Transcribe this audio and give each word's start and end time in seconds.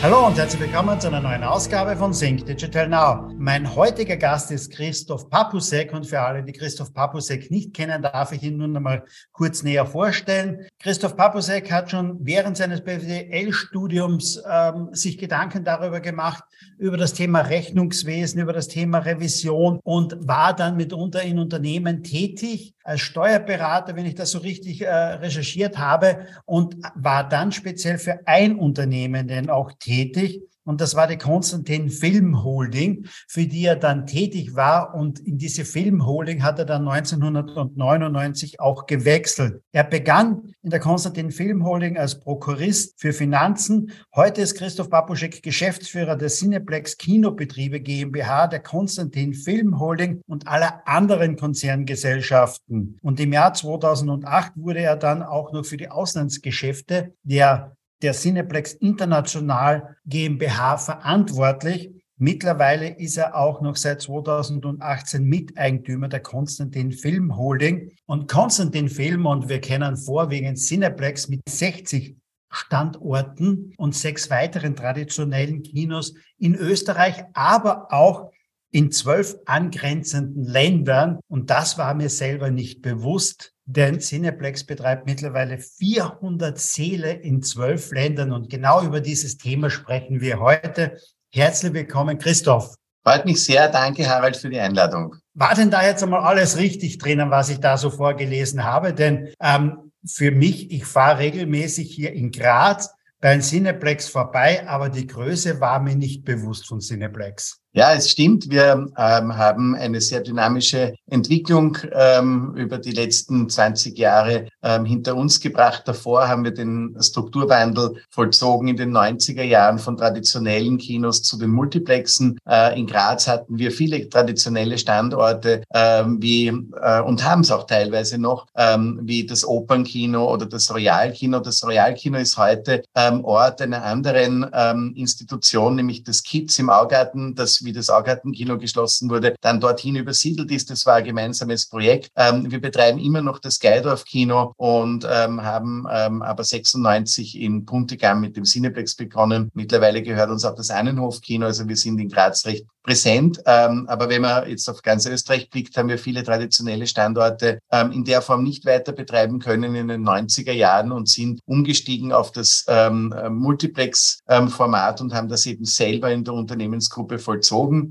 Hallo 0.00 0.28
und 0.28 0.38
herzlich 0.38 0.62
willkommen 0.62 1.00
zu 1.00 1.08
einer 1.08 1.20
neuen 1.20 1.42
Ausgabe 1.42 1.96
von 1.96 2.12
Sync 2.12 2.46
Digital 2.46 2.88
Now. 2.88 3.32
Mein 3.36 3.74
heutiger 3.74 4.16
Gast 4.16 4.52
ist 4.52 4.70
Christoph 4.70 5.28
Papusek 5.28 5.92
und 5.92 6.06
für 6.06 6.20
alle, 6.20 6.44
die 6.44 6.52
Christoph 6.52 6.94
Papusek 6.94 7.50
nicht 7.50 7.74
kennen, 7.74 8.00
darf 8.00 8.30
ich 8.30 8.44
ihn 8.44 8.58
nun 8.58 8.76
einmal 8.76 9.02
kurz 9.32 9.64
näher 9.64 9.86
vorstellen. 9.86 10.68
Christoph 10.78 11.16
Papusek 11.16 11.72
hat 11.72 11.90
schon 11.90 12.16
während 12.20 12.56
seines 12.56 12.84
BWL-Studiums 12.84 14.40
ähm, 14.48 14.90
sich 14.92 15.18
Gedanken 15.18 15.64
darüber 15.64 15.98
gemacht, 15.98 16.44
über 16.78 16.96
das 16.96 17.12
Thema 17.12 17.40
Rechnungswesen, 17.40 18.40
über 18.40 18.52
das 18.52 18.68
Thema 18.68 18.98
Revision 18.98 19.80
und 19.82 20.16
war 20.28 20.54
dann 20.54 20.76
mitunter 20.76 21.22
in 21.22 21.40
Unternehmen 21.40 22.04
tätig 22.04 22.76
als 22.88 23.02
Steuerberater, 23.02 23.96
wenn 23.96 24.06
ich 24.06 24.14
das 24.14 24.30
so 24.30 24.38
richtig 24.38 24.80
äh, 24.80 24.88
recherchiert 24.90 25.76
habe 25.76 26.26
und 26.46 26.76
war 26.94 27.28
dann 27.28 27.52
speziell 27.52 27.98
für 27.98 28.26
ein 28.26 28.56
Unternehmen 28.56 29.28
denn 29.28 29.50
auch 29.50 29.72
tätig 29.78 30.47
und 30.68 30.82
das 30.82 30.94
war 30.94 31.06
die 31.06 31.16
Konstantin 31.16 31.88
Film 31.88 32.44
Holding, 32.44 33.06
für 33.26 33.46
die 33.46 33.64
er 33.64 33.76
dann 33.76 34.04
tätig 34.04 34.54
war. 34.54 34.94
Und 34.94 35.18
in 35.18 35.38
diese 35.38 35.64
Film 35.64 36.04
Holding 36.04 36.42
hat 36.42 36.58
er 36.58 36.66
dann 36.66 36.86
1999 36.86 38.60
auch 38.60 38.84
gewechselt. 38.84 39.62
Er 39.72 39.84
begann 39.84 40.54
in 40.62 40.68
der 40.68 40.80
Konstantin 40.80 41.30
Film 41.30 41.64
Holding 41.64 41.96
als 41.96 42.20
Prokurist 42.20 43.00
für 43.00 43.14
Finanzen. 43.14 43.92
Heute 44.14 44.42
ist 44.42 44.56
Christoph 44.56 44.90
Papuschek 44.90 45.42
Geschäftsführer 45.42 46.16
der 46.16 46.28
Cineplex 46.28 46.98
Kinobetriebe 46.98 47.80
GmbH, 47.80 48.48
der 48.48 48.60
Konstantin 48.60 49.32
Film 49.32 49.80
Holding 49.80 50.20
und 50.26 50.48
aller 50.48 50.82
anderen 50.86 51.36
Konzerngesellschaften. 51.36 52.98
Und 53.00 53.18
im 53.20 53.32
Jahr 53.32 53.54
2008 53.54 54.52
wurde 54.56 54.80
er 54.80 54.96
dann 54.96 55.22
auch 55.22 55.50
noch 55.50 55.64
für 55.64 55.78
die 55.78 55.88
Auslandsgeschäfte 55.88 57.14
der 57.22 57.77
der 58.02 58.12
Cineplex 58.12 58.74
International 58.74 59.96
GmbH 60.06 60.78
verantwortlich. 60.78 61.90
Mittlerweile 62.16 62.98
ist 62.98 63.16
er 63.16 63.36
auch 63.36 63.60
noch 63.60 63.76
seit 63.76 64.02
2018 64.02 65.22
Miteigentümer 65.22 66.08
der 66.08 66.20
Konstantin 66.20 66.90
Film 66.90 67.36
Holding. 67.36 67.92
Und 68.06 68.28
Konstantin 68.28 68.88
Film, 68.88 69.24
und 69.26 69.48
wir 69.48 69.60
kennen 69.60 69.96
vorwiegend 69.96 70.58
Cineplex 70.58 71.28
mit 71.28 71.42
60 71.48 72.16
Standorten 72.50 73.74
und 73.76 73.94
sechs 73.94 74.30
weiteren 74.30 74.74
traditionellen 74.74 75.62
Kinos 75.62 76.14
in 76.38 76.54
Österreich, 76.54 77.22
aber 77.34 77.92
auch 77.92 78.32
in 78.70 78.90
zwölf 78.90 79.36
angrenzenden 79.46 80.44
Ländern. 80.44 81.20
Und 81.28 81.50
das 81.50 81.78
war 81.78 81.94
mir 81.94 82.08
selber 82.08 82.50
nicht 82.50 82.82
bewusst. 82.82 83.54
Denn 83.70 84.00
Cineplex 84.00 84.64
betreibt 84.64 85.04
mittlerweile 85.04 85.58
400 85.58 86.58
Seele 86.58 87.12
in 87.12 87.42
zwölf 87.42 87.92
Ländern 87.92 88.32
und 88.32 88.48
genau 88.48 88.82
über 88.82 89.02
dieses 89.02 89.36
Thema 89.36 89.68
sprechen 89.68 90.22
wir 90.22 90.40
heute. 90.40 90.96
Herzlich 91.30 91.74
willkommen, 91.74 92.16
Christoph. 92.16 92.74
Freut 93.04 93.26
mich 93.26 93.44
sehr. 93.44 93.68
Danke, 93.68 94.08
Harald, 94.08 94.38
für 94.38 94.48
die 94.48 94.58
Einladung. 94.58 95.16
War 95.34 95.54
denn 95.54 95.70
da 95.70 95.84
jetzt 95.84 96.02
einmal 96.02 96.20
alles 96.20 96.56
richtig 96.56 96.96
drinnen, 96.96 97.30
was 97.30 97.50
ich 97.50 97.60
da 97.60 97.76
so 97.76 97.90
vorgelesen 97.90 98.64
habe? 98.64 98.94
Denn 98.94 99.34
ähm, 99.38 99.92
für 100.06 100.30
mich, 100.30 100.70
ich 100.70 100.86
fahre 100.86 101.18
regelmäßig 101.18 101.94
hier 101.94 102.14
in 102.14 102.30
Graz 102.30 102.88
bei 103.20 103.38
Cineplex 103.38 104.08
vorbei, 104.08 104.66
aber 104.66 104.88
die 104.88 105.06
Größe 105.06 105.60
war 105.60 105.78
mir 105.80 105.94
nicht 105.94 106.24
bewusst 106.24 106.66
von 106.66 106.80
Cineplex. 106.80 107.60
Ja, 107.74 107.92
es 107.92 108.08
stimmt. 108.08 108.48
Wir 108.48 108.86
ähm, 108.96 109.36
haben 109.36 109.74
eine 109.74 110.00
sehr 110.00 110.22
dynamische 110.22 110.94
Entwicklung 111.06 111.76
ähm, 111.92 112.54
über 112.56 112.78
die 112.78 112.92
letzten 112.92 113.50
20 113.50 113.98
Jahre 113.98 114.48
ähm, 114.62 114.86
hinter 114.86 115.14
uns 115.14 115.38
gebracht. 115.38 115.82
Davor 115.84 116.28
haben 116.28 116.44
wir 116.44 116.52
den 116.52 116.96
Strukturwandel 116.98 118.02
vollzogen 118.10 118.68
in 118.68 118.78
den 118.78 118.96
90er 118.96 119.42
Jahren 119.42 119.78
von 119.78 119.98
traditionellen 119.98 120.78
Kinos 120.78 121.22
zu 121.22 121.38
den 121.38 121.50
Multiplexen. 121.50 122.38
Äh, 122.48 122.80
in 122.80 122.86
Graz 122.86 123.28
hatten 123.28 123.58
wir 123.58 123.70
viele 123.70 124.08
traditionelle 124.08 124.78
Standorte 124.78 125.62
ähm, 125.74 126.22
wie 126.22 126.46
äh, 126.46 127.00
und 127.02 127.22
haben 127.22 127.42
es 127.42 127.50
auch 127.50 127.66
teilweise 127.66 128.16
noch 128.16 128.46
ähm, 128.56 129.00
wie 129.02 129.26
das 129.26 129.46
Opernkino 129.46 130.32
oder 130.32 130.46
das 130.46 130.72
Royalkino. 130.72 131.40
Das 131.40 131.62
Royalkino 131.62 132.16
ist 132.16 132.38
heute 132.38 132.82
ähm, 132.94 133.22
Ort 133.26 133.60
einer 133.60 133.84
anderen 133.84 134.46
ähm, 134.54 134.94
Institution, 134.96 135.76
nämlich 135.76 136.02
des 136.02 136.22
Kids 136.22 136.58
im 136.58 136.70
Augarten, 136.70 137.34
das 137.34 137.57
wie 137.64 137.72
das 137.72 137.90
Augartenkino 137.90 138.58
geschlossen 138.58 139.10
wurde, 139.10 139.34
dann 139.40 139.60
dorthin 139.60 139.96
übersiedelt 139.96 140.50
ist. 140.50 140.70
Das 140.70 140.86
war 140.86 140.96
ein 140.96 141.04
gemeinsames 141.04 141.68
Projekt. 141.68 142.10
Ähm, 142.16 142.50
wir 142.50 142.60
betreiben 142.60 142.98
immer 142.98 143.22
noch 143.22 143.38
das 143.38 143.58
Geidorf-Kino 143.58 144.52
und 144.56 145.06
ähm, 145.10 145.42
haben 145.42 145.86
ähm, 145.90 146.22
aber 146.22 146.44
96 146.44 147.40
in 147.40 147.64
Puntigam 147.64 148.20
mit 148.20 148.36
dem 148.36 148.44
Cineplex 148.44 148.94
begonnen. 148.96 149.50
Mittlerweile 149.54 150.02
gehört 150.02 150.30
uns 150.30 150.44
auch 150.44 150.54
das 150.54 150.70
Annenhof-Kino. 150.70 151.46
Also 151.46 151.68
wir 151.68 151.76
sind 151.76 151.98
in 151.98 152.08
Graz 152.08 152.46
recht 152.46 152.66
präsent. 152.88 153.42
Ähm, 153.44 153.86
aber 153.86 154.08
wenn 154.08 154.22
man 154.22 154.48
jetzt 154.48 154.66
auf 154.68 154.80
ganz 154.80 155.04
Österreich 155.04 155.50
blickt, 155.50 155.76
haben 155.76 155.90
wir 155.90 155.98
viele 155.98 156.22
traditionelle 156.22 156.86
Standorte 156.86 157.58
ähm, 157.70 157.92
in 157.92 158.04
der 158.04 158.22
Form 158.22 158.42
nicht 158.42 158.64
weiter 158.64 158.92
betreiben 158.92 159.40
können 159.40 159.74
in 159.74 159.88
den 159.88 160.08
90er 160.08 160.52
Jahren 160.52 160.90
und 160.90 161.06
sind 161.06 161.40
umgestiegen 161.44 162.12
auf 162.12 162.32
das 162.32 162.64
ähm, 162.66 163.14
Multiplex-Format 163.30 165.02
und 165.02 165.12
haben 165.12 165.28
das 165.28 165.44
eben 165.44 165.66
selber 165.66 166.10
in 166.10 166.24
der 166.24 166.32
Unternehmensgruppe 166.32 167.18
vollzogen. 167.18 167.47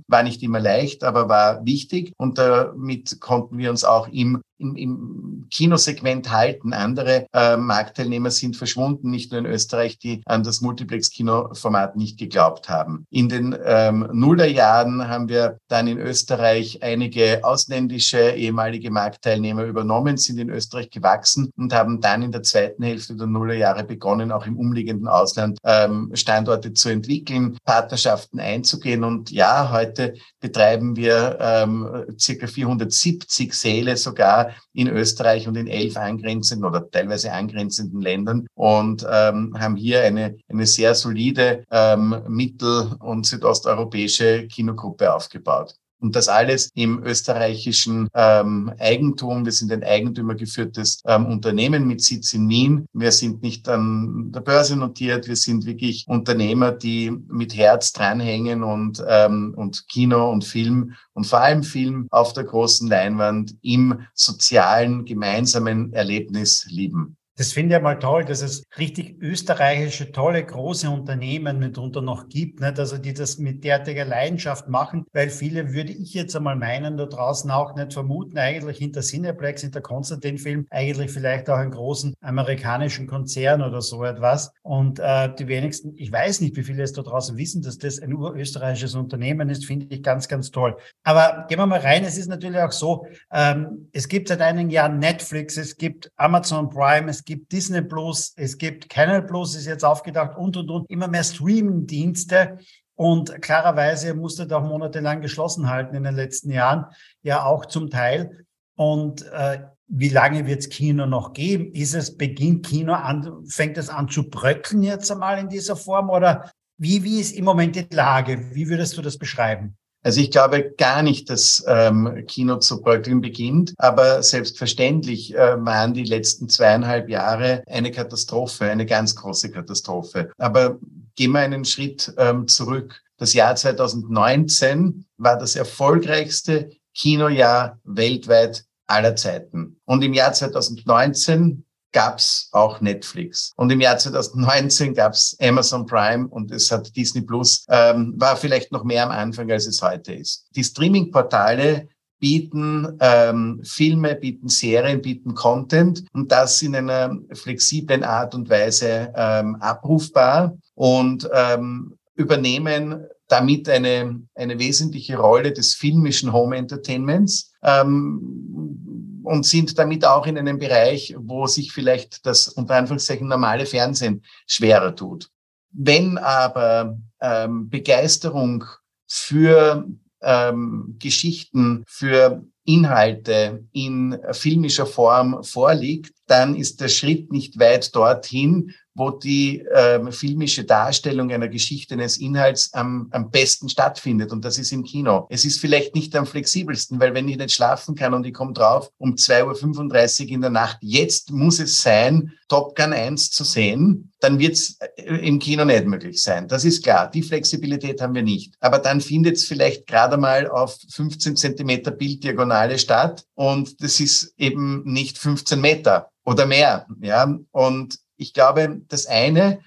War 0.07 0.23
nicht 0.23 0.44
immer 0.44 0.59
leicht, 0.59 1.03
aber 1.03 1.29
war 1.29 1.66
wichtig. 1.66 2.13
Und 2.18 2.38
damit 2.38 3.19
konnten 3.19 3.57
wir 3.57 3.69
uns 3.69 3.84
auch 3.84 4.07
im 4.07 4.41
im, 4.57 4.75
im 4.75 5.47
Kinosegment 5.50 6.31
halten. 6.31 6.73
Andere 6.73 7.28
äh, 7.34 7.57
Marktteilnehmer 7.57 8.31
sind 8.31 8.57
verschwunden, 8.57 9.09
nicht 9.09 9.31
nur 9.31 9.40
in 9.40 9.45
Österreich, 9.45 10.00
die 10.00 10.22
an 10.25 10.44
das 10.44 10.62
Multiplex-Kinoformat 10.62 11.95
nicht 11.95 12.18
geglaubt 12.18 12.69
haben. 12.69 13.06
In 13.09 13.29
den 13.29 13.56
ähm, 13.63 14.07
Nullerjahren 14.12 15.07
haben 15.07 15.29
wir 15.29 15.59
dann 15.68 15.88
in 15.88 16.00
Österreich 16.00 16.84
einige 16.84 17.41
ausländische 17.44 18.31
ehemalige 18.31 18.91
Marktteilnehmer 18.91 19.63
übernommen, 19.63 20.18
sind 20.18 20.40
in 20.40 20.50
Österreich 20.50 20.89
gewachsen 20.89 21.51
und 21.57 21.74
haben 21.74 22.01
dann 22.01 22.22
in 22.22 22.31
der 22.31 22.44
zweiten 22.44 22.84
Hälfte 22.84 23.16
der 23.16 23.28
Nullerjahre 23.28 23.84
begonnen, 23.84 24.31
auch 24.31 24.45
im 24.45 24.57
umliegenden 24.57 25.07
Ausland 25.07 25.57
ähm, 25.63 26.12
Standorte 26.13 26.74
zu 26.74 26.89
entwickeln, 26.89 27.57
Partnerschaften 27.63 28.39
einzugehen. 28.39 29.03
Und 29.03 29.31
ja, 29.31 29.72
heute 29.72 30.16
betreiben 30.39 30.95
wir 30.95 31.38
ähm, 31.39 32.06
circa 32.19 32.47
470 32.47 33.53
Säle 33.53 33.97
sogar 33.97 34.47
in 34.74 34.88
Österreich 34.88 35.47
und 35.47 35.56
in 35.58 35.68
elf 35.68 35.97
angrenzenden 35.97 36.66
oder 36.66 36.90
teilweise 36.90 37.31
angrenzenden 37.31 38.02
Ländern 38.02 38.47
und 38.56 39.06
ähm, 39.09 39.56
haben 39.59 39.75
hier 39.75 40.03
eine, 40.03 40.38
eine 40.47 40.66
sehr 40.66 40.96
solide 40.96 41.63
ähm, 41.72 42.16
mittel- 42.28 42.96
und 43.00 43.25
südosteuropäische 43.25 44.47
Kinogruppe 44.47 45.13
aufgebaut. 45.13 45.75
Und 46.00 46.16
das 46.16 46.28
alles 46.28 46.69
im 46.75 47.03
österreichischen 47.03 48.08
ähm, 48.13 48.72
Eigentum. 48.78 49.46
Wir 49.46 49.52
sind 49.52 49.72
ein 49.72 49.84
eigentümergeführtes 49.84 51.02
ähm, 51.06 51.25
Unternehmen 51.25 51.88
mit 51.88 52.02
Sitz 52.02 52.34
in 52.34 52.47
Wien. 52.50 52.85
Wir 52.94 53.12
sind 53.12 53.41
nicht 53.41 53.68
an 53.68 54.31
der 54.31 54.41
Börse 54.41 54.75
notiert. 54.75 55.28
Wir 55.28 55.36
sind 55.36 55.66
wirklich 55.66 56.06
Unternehmer, 56.07 56.72
die 56.72 57.12
mit 57.28 57.56
Herz 57.56 57.94
dranhängen 57.94 58.63
und, 58.63 59.03
ähm, 59.07 59.53
und 59.56 59.88
Kino 59.88 60.31
und 60.31 60.46
Film 60.46 60.94
und 61.13 61.25
vor 61.25 61.40
allem 61.40 61.63
Film 61.63 62.07
auf 62.12 62.34
der 62.34 62.44
großen 62.44 62.88
Leinwand 62.88 63.56
im 63.63 64.02
sozialen, 64.13 65.03
gemeinsamen 65.06 65.94
Erlebnis 65.94 66.68
lieben. 66.69 67.18
Das 67.38 67.53
finde 67.53 67.75
ich 67.75 67.81
mal 67.84 68.00
toll, 68.00 68.25
dass 68.25 68.42
es 68.42 68.64
richtig 68.80 69.22
österreichische, 69.22 70.12
tolle, 70.12 70.44
große 70.44 70.89
Unternehmen 70.89 71.60
mitunter 71.60 72.01
noch 72.01 72.30
gibt, 72.30 72.62
nicht? 72.62 72.80
also 72.80 72.98
die 72.98 73.13
das 73.13 73.38
mit 73.38 73.63
derartiger 73.63 74.06
Leidenschaft 74.06 74.68
machen, 74.69 75.06
weil 75.13 75.30
viele 75.30 75.72
würde 75.72 75.92
ich 75.92 76.16
jetzt 76.16 76.36
einmal 76.36 76.56
meinen, 76.56 76.98
da 76.98 77.06
draußen 77.06 77.51
auch 77.51 77.75
nicht 77.75 77.94
vermuten, 77.94 78.39
eigentlich 78.39 78.80
hinter 78.80 79.01
Cineplex, 79.01 79.62
hinter 79.62 79.81
Konstantin-Film, 79.81 80.66
eigentlich 80.72 81.12
vielleicht 81.12 81.48
auch 81.51 81.57
einen 81.57 81.69
großen 81.69 82.16
amerikanischen 82.22 83.06
Konzern 83.06 83.62
oder 83.62 83.84
so 83.84 84.04
etwas. 84.04 84.51
Und 84.63 84.98
äh, 84.98 85.30
die 85.38 85.48
wenigsten, 85.48 85.94
ich 85.95 86.12
weiß 86.12 86.42
nicht, 86.42 86.56
wie 86.56 86.63
viele 86.63 86.81
es 86.81 86.94
da 86.94 87.04
draußen 87.04 87.38
wissen, 87.38 87.62
dass 87.62 87.78
das 87.78 88.00
ein 88.00 88.13
urösterreichisches 88.13 88.95
Unternehmen 88.95 89.50
ist, 89.50 89.63
finde 89.63 89.86
ich 89.89 90.01
ganz, 90.01 90.28
ganz 90.28 90.50
toll. 90.50 90.75
Aber 91.04 91.45
gehen 91.48 91.60
wir 91.60 91.68
mal 91.68 91.81
rein, 91.81 92.04
es 92.04 92.18
ist 92.18 92.30
natürlich 92.30 92.62
auch 92.62 92.72
so, 92.72 93.06
ähm, 93.31 93.89
es 93.94 94.07
gibt 94.07 94.30
seit 94.30 94.42
einigen 94.42 94.72
Jahren 94.72 94.98
Netflix, 94.98 95.56
es 95.57 95.78
gibt 95.78 96.12
Amazon 96.16 96.72
Prime, 96.72 97.12
es 97.12 97.26
gibt 97.27 97.51
Disney 97.51 97.81
Plus, 97.81 98.33
es 98.38 98.57
gibt 98.57 98.89
Canal 98.89 99.21
Plus, 99.21 99.56
ist 99.56 99.68
jetzt 99.68 99.85
aufgedacht 99.85 100.35
und, 100.38 100.57
und, 100.57 100.71
und, 100.71 100.89
immer 100.89 101.07
mehr 101.07 101.24
Streaming-Dienste. 101.24 102.57
Und 102.95 103.41
klarerweise 103.41 104.15
musste 104.15 104.47
da 104.47 104.57
auch 104.57 104.63
monatelang 104.63 105.21
geschlossen 105.21 105.69
halten 105.69 105.95
in 105.95 106.03
den 106.03 106.15
letzten 106.15 106.50
Jahren, 106.50 106.85
ja 107.21 107.45
auch 107.45 107.68
zum 107.68 107.91
Teil. 107.91 108.45
Und 108.75 109.24
äh, 109.31 109.59
wie 109.88 110.09
lange 110.09 110.47
wird 110.47 110.62
es 110.62 110.69
Kino 110.69 111.06
noch 111.06 111.33
geben? 111.33 111.74
Ist 111.74 111.94
es, 111.94 112.18
beginnt 112.18 112.65
Kino 112.65 112.94
an, 112.94 113.45
fängt 113.47 113.77
es 113.77 113.89
an 113.89 114.09
zu 114.09 114.29
bröckeln 114.29 114.81
jetzt 114.81 115.12
einmal 115.12 115.38
in 115.38 115.50
dieser 115.50 115.75
Form 115.75 116.09
oder 116.09 116.50
Wie, 116.79 117.03
wie 117.03 117.19
ist 117.19 117.35
im 117.35 117.45
Moment 117.45 117.75
die 117.75 117.88
Lage? 117.91 118.56
Wie 118.56 118.69
würdest 118.69 118.97
du 118.97 119.01
das 119.01 119.18
beschreiben? 119.18 119.77
Also 120.07 120.21
ich 120.21 120.31
glaube 120.31 120.74
gar 120.77 121.04
nicht, 121.04 121.30
dass 121.30 121.65
ähm, 121.68 122.24
Kino 122.27 122.59
zu 122.59 122.80
bröckeln 122.81 123.19
beginnt, 123.19 123.74
aber 123.77 124.24
selbstverständlich 124.24 125.36
äh, 125.36 125.57
waren 125.65 125.94
die 125.94 126.06
letzten 126.06 126.48
zweieinhalb 126.48 127.09
Jahre 127.09 127.62
eine 127.68 127.92
Katastrophe, 127.92 128.63
eine 128.63 128.86
ganz 128.86 129.18
große 129.18 129.51
Katastrophe. 129.51 130.31
Aber 130.38 130.80
gehen 131.18 131.33
wir 131.33 131.42
einen 131.42 131.65
Schritt 131.65 132.13
ähm, 132.18 132.48
zurück. 132.48 133.01
Das 133.18 133.33
Jahr 133.33 133.57
2019 133.57 135.04
war 135.18 135.38
das 135.38 135.57
erfolgreichste 135.57 136.69
Kinojahr 136.95 137.77
weltweit 137.83 138.63
aller 138.86 139.18
Zeiten. 139.18 139.75
Und 139.83 140.06
im 140.06 140.13
Jahr 140.13 140.31
2019 140.31 141.65
gab's 141.92 142.50
auch 142.51 142.81
Netflix. 142.81 143.54
Und 143.56 143.72
im 143.72 143.81
Jahr 143.81 143.98
2019 143.98 144.94
gab's 144.94 145.36
Amazon 145.42 145.86
Prime 145.86 146.28
und 146.28 146.51
es 146.51 146.72
hat 146.72 146.95
Disney 146.95 147.22
Plus, 147.22 147.66
ähm, 147.69 148.13
war 148.18 148.36
vielleicht 148.36 148.72
noch 148.72 148.84
mehr 148.84 149.06
am 149.06 149.12
Anfang, 149.12 149.51
als 149.51 149.68
es 149.68 149.81
heute 149.81 150.13
ist. 150.13 150.45
Die 150.56 150.63
Streaming-Portale 150.63 151.88
bieten 152.19 152.98
ähm, 153.00 153.62
Filme, 153.63 154.16
bieten 154.16 154.50
Serien, 154.50 155.01
bieten 155.01 155.36
Content 155.36 156.04
und 156.13 156.31
das 156.31 156.62
in 156.62 156.75
einer 156.75 157.16
flexiblen 157.34 158.04
Art 158.04 158.34
und 158.34 158.50
Weise 158.50 159.13
ähm, 159.16 159.56
abrufbar 159.60 160.57
und 160.75 161.30
ähm, 161.31 161.95
übernehmen 162.16 163.06
damit 163.28 163.69
eine, 163.69 164.22
eine 164.36 164.57
wesentliche 164.57 165.18
Rolle 165.18 165.51
des 165.51 165.75
filmischen 165.75 166.31
Home 166.31 166.56
Entertainments 166.56 167.51
ähm, 167.62 168.97
und 169.27 169.45
sind 169.45 169.77
damit 169.77 170.06
auch 170.06 170.25
in 170.25 170.38
einem 170.38 170.57
Bereich, 170.57 171.15
wo 171.18 171.47
sich 171.47 171.71
vielleicht 171.71 172.25
das 172.25 172.47
unter 172.47 172.75
Anführungszeichen 172.75 173.27
normale 173.27 173.65
Fernsehen 173.65 174.24
schwerer 174.47 174.95
tut. 174.95 175.29
Wenn 175.71 176.18
aber 176.18 176.97
ähm, 177.21 177.69
Begeisterung 177.69 178.63
für 179.06 179.85
ähm, 180.21 180.95
Geschichten, 181.00 181.83
für 181.88 182.44
Inhalte 182.65 183.65
in 183.71 184.18
filmischer 184.31 184.85
Form 184.85 185.44
vorliegt, 185.44 186.13
dann 186.25 186.56
ist 186.56 186.81
der 186.81 186.89
Schritt 186.89 187.31
nicht 187.31 187.59
weit 187.59 187.95
dorthin, 187.95 188.74
wo 188.98 189.12
die 189.12 189.64
ähm, 189.74 190.12
filmische 190.12 190.64
Darstellung 190.64 191.32
einer 191.32 191.48
Geschichte, 191.48 191.94
eines 191.94 192.18
Inhalts 192.18 192.74
am, 192.74 193.08
am 193.12 193.30
besten 193.30 193.70
stattfindet. 193.70 194.32
Und 194.32 194.44
das 194.44 194.58
ist 194.58 194.72
im 194.72 194.84
Kino. 194.84 195.28
Es 195.30 195.46
ist 195.46 195.60
vielleicht 195.60 195.94
nicht 195.94 196.16
am 196.16 196.26
flexibelsten, 196.26 197.00
weil 197.00 197.14
wenn 197.14 197.28
ich 197.28 197.38
nicht 197.38 197.52
schlafen 197.52 197.94
kann 197.94 198.16
und 198.16 198.26
ich 198.26 198.34
komme 198.34 198.54
drauf 198.54 198.92
um 198.98 199.14
2.35 199.14 200.26
Uhr 200.26 200.32
in 200.32 200.42
der 200.42 200.50
Nacht, 200.50 200.78
jetzt 200.82 201.32
muss 201.32 201.60
es 201.60 201.82
sein, 201.82 202.34
Top 202.48 202.76
Gun 202.76 202.94
1 202.94 203.32
zu 203.32 203.44
sehen, 203.44 204.12
dann 204.20 204.40
wird 204.40 204.54
es 204.54 204.80
äh, 204.80 205.04
im 205.18 205.38
Kino 205.38 205.64
nicht 205.64 205.86
möglich 205.86 206.24
sein. 206.24 206.48
Das 206.48 206.66
ist 206.66 206.84
klar. 206.84 207.12
Die 207.12 207.22
Flexibilität 207.22 208.02
haben 208.02 208.16
wir 208.16 208.24
nicht. 208.24 208.56
Aber 208.60 208.80
dann 208.80 209.02
findet 209.02 209.36
es 209.36 209.46
vielleicht 209.46 209.86
gerade 209.86 210.18
mal 210.18 210.48
auf 210.48 210.78
15 210.90 211.36
Zentimeter 211.36 211.92
Bilddiagonale 211.92 212.80
statt 212.80 213.26
und 213.36 213.84
das 213.84 214.00
ist 214.00 214.34
eben 214.38 214.82
nicht 214.86 215.18
15 215.18 215.60
Meter 215.62 216.10
oder 216.26 216.46
mehr. 216.46 216.88
Ja, 217.02 217.38
und 217.52 218.00
ich 218.18 218.34
glaube, 218.34 218.81
das 218.88 219.06
eine 219.06 219.60